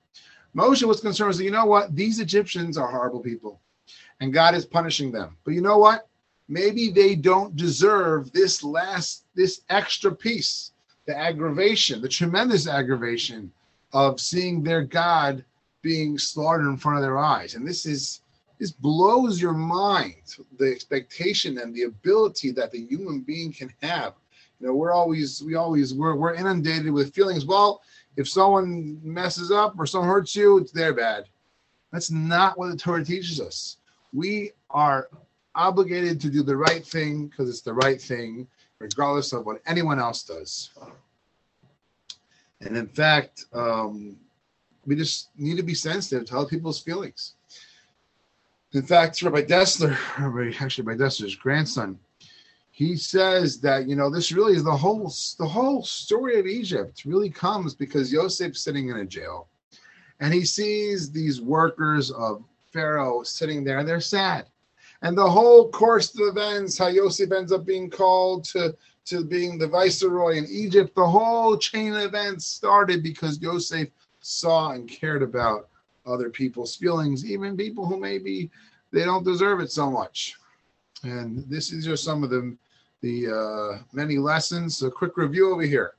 Moshe 0.55 0.83
was 0.83 1.01
concerned, 1.01 1.27
was, 1.27 1.41
you 1.41 1.51
know 1.51 1.65
what? 1.65 1.93
These 1.93 2.21
Egyptians 2.21 2.77
are 2.77 2.89
horrible 2.89 3.19
people, 3.19 3.59
and 4.19 4.33
God 4.33 4.55
is 4.55 4.65
punishing 4.65 5.11
them. 5.11 5.37
But 5.43 5.53
you 5.53 5.61
know 5.61 5.77
what? 5.77 6.07
Maybe 6.47 6.91
they 6.91 7.15
don't 7.15 7.55
deserve 7.55 8.31
this 8.31 8.63
last, 8.63 9.25
this 9.35 9.61
extra 9.69 10.11
piece, 10.11 10.71
the 11.05 11.17
aggravation, 11.17 12.01
the 12.01 12.09
tremendous 12.09 12.67
aggravation 12.67 13.51
of 13.93 14.19
seeing 14.19 14.61
their 14.63 14.83
God 14.83 15.43
being 15.81 16.17
slaughtered 16.17 16.65
in 16.65 16.77
front 16.77 16.97
of 16.97 17.03
their 17.03 17.17
eyes. 17.17 17.55
And 17.55 17.67
this 17.67 17.85
is 17.85 18.21
this 18.59 18.71
blows 18.71 19.41
your 19.41 19.53
mind, 19.53 20.15
the 20.57 20.71
expectation 20.71 21.57
and 21.57 21.73
the 21.73 21.83
ability 21.83 22.51
that 22.51 22.71
the 22.71 22.85
human 22.85 23.21
being 23.21 23.51
can 23.51 23.73
have. 23.81 24.13
You 24.59 24.67
know, 24.67 24.73
we're 24.73 24.93
always 24.93 25.43
we 25.43 25.55
always 25.55 25.93
we're 25.93 26.15
we're 26.15 26.35
inundated 26.35 26.91
with 26.91 27.13
feelings. 27.13 27.45
Well, 27.45 27.81
if 28.17 28.29
someone 28.29 28.99
messes 29.03 29.51
up 29.51 29.75
or 29.77 29.85
someone 29.85 30.09
hurts 30.09 30.35
you, 30.35 30.57
it's 30.57 30.71
their 30.71 30.93
bad. 30.93 31.25
That's 31.91 32.11
not 32.11 32.57
what 32.57 32.71
the 32.71 32.77
Torah 32.77 33.03
teaches 33.03 33.39
us. 33.41 33.77
We 34.15 34.51
are 34.69 35.09
obligated 35.55 36.21
to 36.21 36.29
do 36.29 36.41
the 36.41 36.55
right 36.55 36.85
thing 36.85 37.27
because 37.27 37.49
it's 37.49 37.61
the 37.61 37.73
right 37.73 38.01
thing, 38.01 38.47
regardless 38.79 39.33
of 39.33 39.45
what 39.45 39.61
anyone 39.67 39.99
else 39.99 40.23
does. 40.23 40.69
And 42.61 42.77
in 42.77 42.87
fact, 42.87 43.45
um, 43.51 44.15
we 44.85 44.95
just 44.95 45.29
need 45.37 45.57
to 45.57 45.63
be 45.63 45.73
sensitive 45.73 46.25
to 46.27 46.37
other 46.37 46.47
people's 46.47 46.79
feelings. 46.79 47.33
In 48.71 48.83
fact, 48.83 49.21
Rabbi 49.21 49.41
Dessler, 49.41 49.97
actually 50.61 50.85
Rabbi 50.85 51.03
Dessler's 51.03 51.35
grandson, 51.35 51.99
he 52.71 52.95
says 52.95 53.59
that 53.61 53.87
you 53.87 53.95
know 53.95 54.09
this 54.09 54.31
really 54.31 54.53
is 54.53 54.63
the 54.63 54.75
whole 54.75 55.13
the 55.39 55.47
whole 55.47 55.83
story 55.83 56.39
of 56.39 56.45
Egypt 56.45 57.03
really 57.05 57.29
comes 57.29 57.73
because 57.73 58.11
Yosef's 58.11 58.61
sitting 58.61 58.89
in 58.89 58.97
a 58.97 59.05
jail, 59.05 59.47
and 60.19 60.33
he 60.33 60.45
sees 60.45 61.11
these 61.11 61.41
workers 61.41 62.11
of 62.11 62.43
Pharaoh 62.75 63.23
sitting 63.23 63.63
there, 63.63 63.79
and 63.79 63.87
they're 63.87 64.01
sad. 64.01 64.47
And 65.01 65.17
the 65.17 65.29
whole 65.29 65.69
course 65.71 66.13
of 66.19 66.27
events, 66.27 66.77
how 66.77 66.87
Yosef 66.87 67.31
ends 67.31 67.53
up 67.53 67.65
being 67.65 67.89
called 67.89 68.43
to 68.45 68.75
to 69.05 69.23
being 69.23 69.57
the 69.57 69.67
viceroy 69.67 70.35
in 70.35 70.47
Egypt, 70.49 70.95
the 70.95 71.07
whole 71.07 71.57
chain 71.57 71.93
of 71.93 72.01
events 72.01 72.47
started 72.47 73.03
because 73.03 73.39
Yosef 73.39 73.87
saw 74.19 74.71
and 74.71 74.89
cared 74.89 75.21
about 75.21 75.69
other 76.07 76.31
people's 76.31 76.75
feelings, 76.75 77.23
even 77.23 77.55
people 77.55 77.85
who 77.85 77.99
maybe 77.99 78.49
they 78.91 79.05
don't 79.05 79.23
deserve 79.23 79.59
it 79.59 79.71
so 79.71 79.91
much. 79.91 80.33
And 81.03 81.47
this 81.47 81.71
is 81.71 81.85
just 81.85 82.03
some 82.03 82.23
of 82.23 82.29
the 82.29 82.57
the 83.01 83.17
uh, 83.27 83.83
many 83.93 84.17
lessons. 84.17 84.81
A 84.81 84.89
quick 84.89 85.17
review 85.17 85.53
over 85.53 85.61
here. 85.61 85.93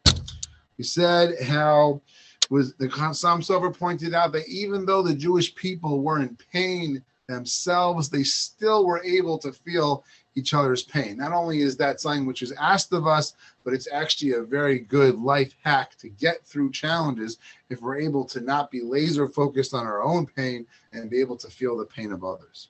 He 0.77 0.83
said 0.83 1.41
how 1.43 2.03
was 2.51 2.75
the 2.75 2.89
Chassam 2.89 3.41
Sofer 3.41 3.77
pointed 3.77 4.15
out 4.15 4.33
that 4.33 4.49
even 4.49 4.85
though 4.85 5.03
the 5.03 5.15
Jewish 5.15 5.55
people 5.55 6.03
were 6.03 6.21
in 6.21 6.37
pain 6.53 7.03
themselves, 7.29 8.09
they 8.09 8.23
still 8.23 8.87
were 8.87 9.03
able 9.03 9.39
to 9.39 9.53
feel 9.53 10.05
each 10.37 10.55
other's 10.55 10.83
pain. 10.83 11.17
Not 11.17 11.33
only 11.33 11.63
is 11.63 11.77
that 11.79 12.01
something 12.01 12.27
which 12.27 12.43
is 12.43 12.53
asked 12.53 12.93
of 12.93 13.07
us, 13.07 13.35
but 13.65 13.73
it's 13.73 13.89
actually 13.91 14.33
a 14.33 14.43
very 14.43 14.79
good 14.79 15.19
life 15.19 15.55
hack 15.65 15.97
to 15.99 16.09
get 16.09 16.45
through 16.45 16.71
challenges 16.73 17.39
if 17.71 17.81
we're 17.81 17.99
able 17.99 18.25
to 18.27 18.41
not 18.41 18.71
be 18.71 18.83
laser 18.83 19.29
focused 19.29 19.75
on 19.75 19.87
our 19.87 20.03
own 20.03 20.27
pain 20.27 20.67
and 20.93 21.11
be 21.11 21.21
able 21.21 21.37
to 21.39 21.49
feel 21.49 21.77
the 21.77 21.87
pain 21.87 22.13
of 22.13 22.23
others. 22.23 22.69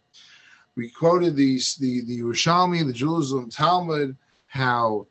We 0.77 0.89
quoted 0.91 1.37
the 1.37 1.61
the 1.81 2.03
the 2.03 2.21
Yerushalmi, 2.21 2.87
the 2.87 2.93
Jerusalem 2.93 3.51
Talmud, 3.51 4.17
how 4.47 5.07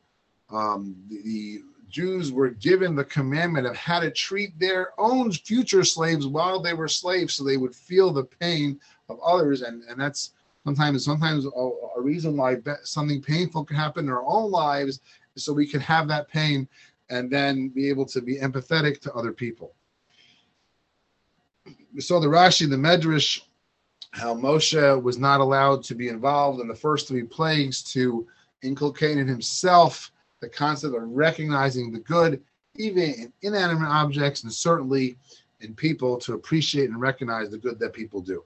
um, 0.48 0.96
the, 1.08 1.22
the 1.22 1.62
Jews 1.88 2.32
were 2.32 2.50
given 2.50 2.94
the 2.94 3.04
commandment 3.04 3.66
of 3.66 3.76
how 3.76 4.00
to 4.00 4.10
treat 4.10 4.58
their 4.58 4.92
own 4.98 5.32
future 5.32 5.84
slaves 5.84 6.26
while 6.26 6.60
they 6.60 6.74
were 6.74 6.88
slaves, 6.88 7.34
so 7.34 7.44
they 7.44 7.56
would 7.56 7.74
feel 7.74 8.12
the 8.12 8.24
pain 8.24 8.80
of 9.08 9.20
others, 9.20 9.62
and 9.62 9.82
and 9.84 10.00
that's 10.00 10.32
sometimes 10.64 11.04
sometimes 11.04 11.46
a, 11.46 11.48
a 11.96 12.00
reason 12.00 12.36
why 12.36 12.56
something 12.82 13.22
painful 13.22 13.64
can 13.64 13.76
happen 13.76 14.06
in 14.06 14.10
our 14.10 14.24
own 14.26 14.50
lives 14.50 15.00
so 15.36 15.52
we 15.52 15.66
can 15.66 15.80
have 15.80 16.08
that 16.08 16.28
pain 16.28 16.66
and 17.10 17.30
then 17.30 17.68
be 17.68 17.88
able 17.88 18.04
to 18.06 18.20
be 18.20 18.38
empathetic 18.38 19.00
to 19.00 19.12
other 19.12 19.32
people. 19.32 19.74
We 21.94 22.00
saw 22.00 22.18
the 22.18 22.26
rashi 22.26 22.68
the 22.68 22.76
medrash 22.76 23.42
how 24.10 24.34
moshe 24.34 25.02
was 25.02 25.18
not 25.18 25.40
allowed 25.40 25.84
to 25.84 25.94
be 25.94 26.08
involved 26.08 26.60
in 26.60 26.68
the 26.68 26.74
first 26.74 27.06
three 27.06 27.22
plagues 27.22 27.82
to 27.82 28.26
inculcate 28.62 29.18
in 29.18 29.28
himself 29.28 30.10
the 30.46 30.56
concept 30.56 30.94
of 30.94 31.02
recognizing 31.02 31.92
the 31.92 32.00
good 32.00 32.42
even 32.76 33.02
in 33.02 33.32
inanimate 33.42 33.88
objects 33.88 34.42
and 34.42 34.52
certainly 34.52 35.16
in 35.60 35.74
people 35.74 36.18
to 36.18 36.34
appreciate 36.34 36.90
and 36.90 37.00
recognize 37.00 37.50
the 37.50 37.58
good 37.58 37.78
that 37.78 37.92
people 37.92 38.20
do 38.20 38.44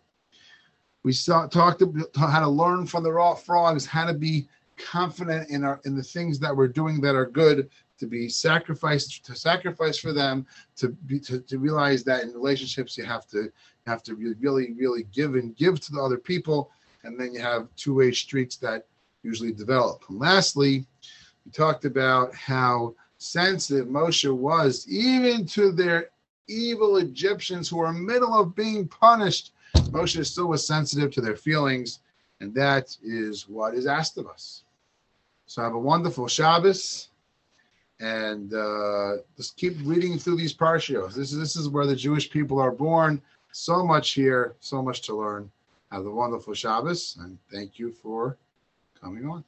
we 1.02 1.12
saw, 1.12 1.46
talked 1.46 1.82
about 1.82 2.08
how 2.16 2.40
to 2.40 2.48
learn 2.48 2.86
from 2.86 3.02
the 3.02 3.12
raw 3.12 3.34
frogs, 3.34 3.86
how 3.86 4.06
to 4.06 4.14
be 4.14 4.46
confident 4.76 5.50
in 5.50 5.64
our 5.64 5.80
in 5.84 5.94
the 5.94 6.02
things 6.02 6.38
that 6.38 6.54
we're 6.54 6.68
doing 6.68 7.00
that 7.00 7.14
are 7.14 7.26
good, 7.26 7.70
to 7.98 8.06
be 8.06 8.28
sacrificed, 8.28 9.24
to 9.26 9.34
sacrifice 9.34 9.98
for 9.98 10.12
them, 10.12 10.46
to 10.76 10.88
be 10.88 11.18
to, 11.20 11.40
to 11.40 11.58
realize 11.58 12.04
that 12.04 12.22
in 12.22 12.32
relationships 12.32 12.96
you 12.96 13.04
have 13.04 13.26
to 13.28 13.50
have 13.86 14.02
to 14.02 14.14
really, 14.14 14.72
really 14.72 15.04
give 15.12 15.34
and 15.34 15.56
give 15.56 15.80
to 15.80 15.92
the 15.92 16.00
other 16.00 16.18
people, 16.18 16.70
and 17.04 17.18
then 17.18 17.32
you 17.32 17.40
have 17.40 17.68
two-way 17.76 18.12
streets 18.12 18.56
that 18.56 18.86
usually 19.22 19.52
develop. 19.52 20.04
And 20.08 20.18
lastly, 20.18 20.86
we 21.50 21.64
talked 21.64 21.84
about 21.84 22.32
how 22.34 22.94
sensitive 23.18 23.88
Moshe 23.88 24.32
was 24.32 24.86
even 24.88 25.44
to 25.46 25.72
their 25.72 26.10
evil 26.48 26.98
Egyptians 26.98 27.68
who 27.68 27.80
are 27.80 27.88
in 27.88 27.96
the 27.96 28.12
middle 28.12 28.38
of 28.38 28.54
being 28.54 28.86
punished 28.86 29.52
Moshe 29.74 30.24
still 30.24 30.46
was 30.46 30.66
sensitive 30.66 31.10
to 31.12 31.20
their 31.20 31.36
feelings, 31.36 32.00
and 32.40 32.54
that 32.54 32.96
is 33.02 33.48
what 33.48 33.74
is 33.74 33.86
asked 33.86 34.18
of 34.18 34.26
us. 34.28 34.62
So 35.46 35.62
have 35.62 35.74
a 35.74 35.78
wonderful 35.78 36.28
Shabbos, 36.28 37.08
and 38.00 38.52
uh, 38.54 39.16
just 39.36 39.56
keep 39.56 39.74
reading 39.84 40.18
through 40.18 40.36
these 40.36 40.54
parshios. 40.54 41.14
This 41.14 41.32
is 41.32 41.38
this 41.38 41.56
is 41.56 41.68
where 41.68 41.86
the 41.86 41.96
Jewish 41.96 42.30
people 42.30 42.60
are 42.60 42.72
born. 42.72 43.20
So 43.52 43.84
much 43.84 44.12
here, 44.12 44.54
so 44.60 44.82
much 44.82 45.02
to 45.02 45.16
learn. 45.16 45.50
Have 45.90 46.06
a 46.06 46.10
wonderful 46.10 46.54
Shabbos, 46.54 47.16
and 47.20 47.38
thank 47.52 47.78
you 47.78 47.90
for 47.90 48.36
coming 49.00 49.28
on. 49.28 49.44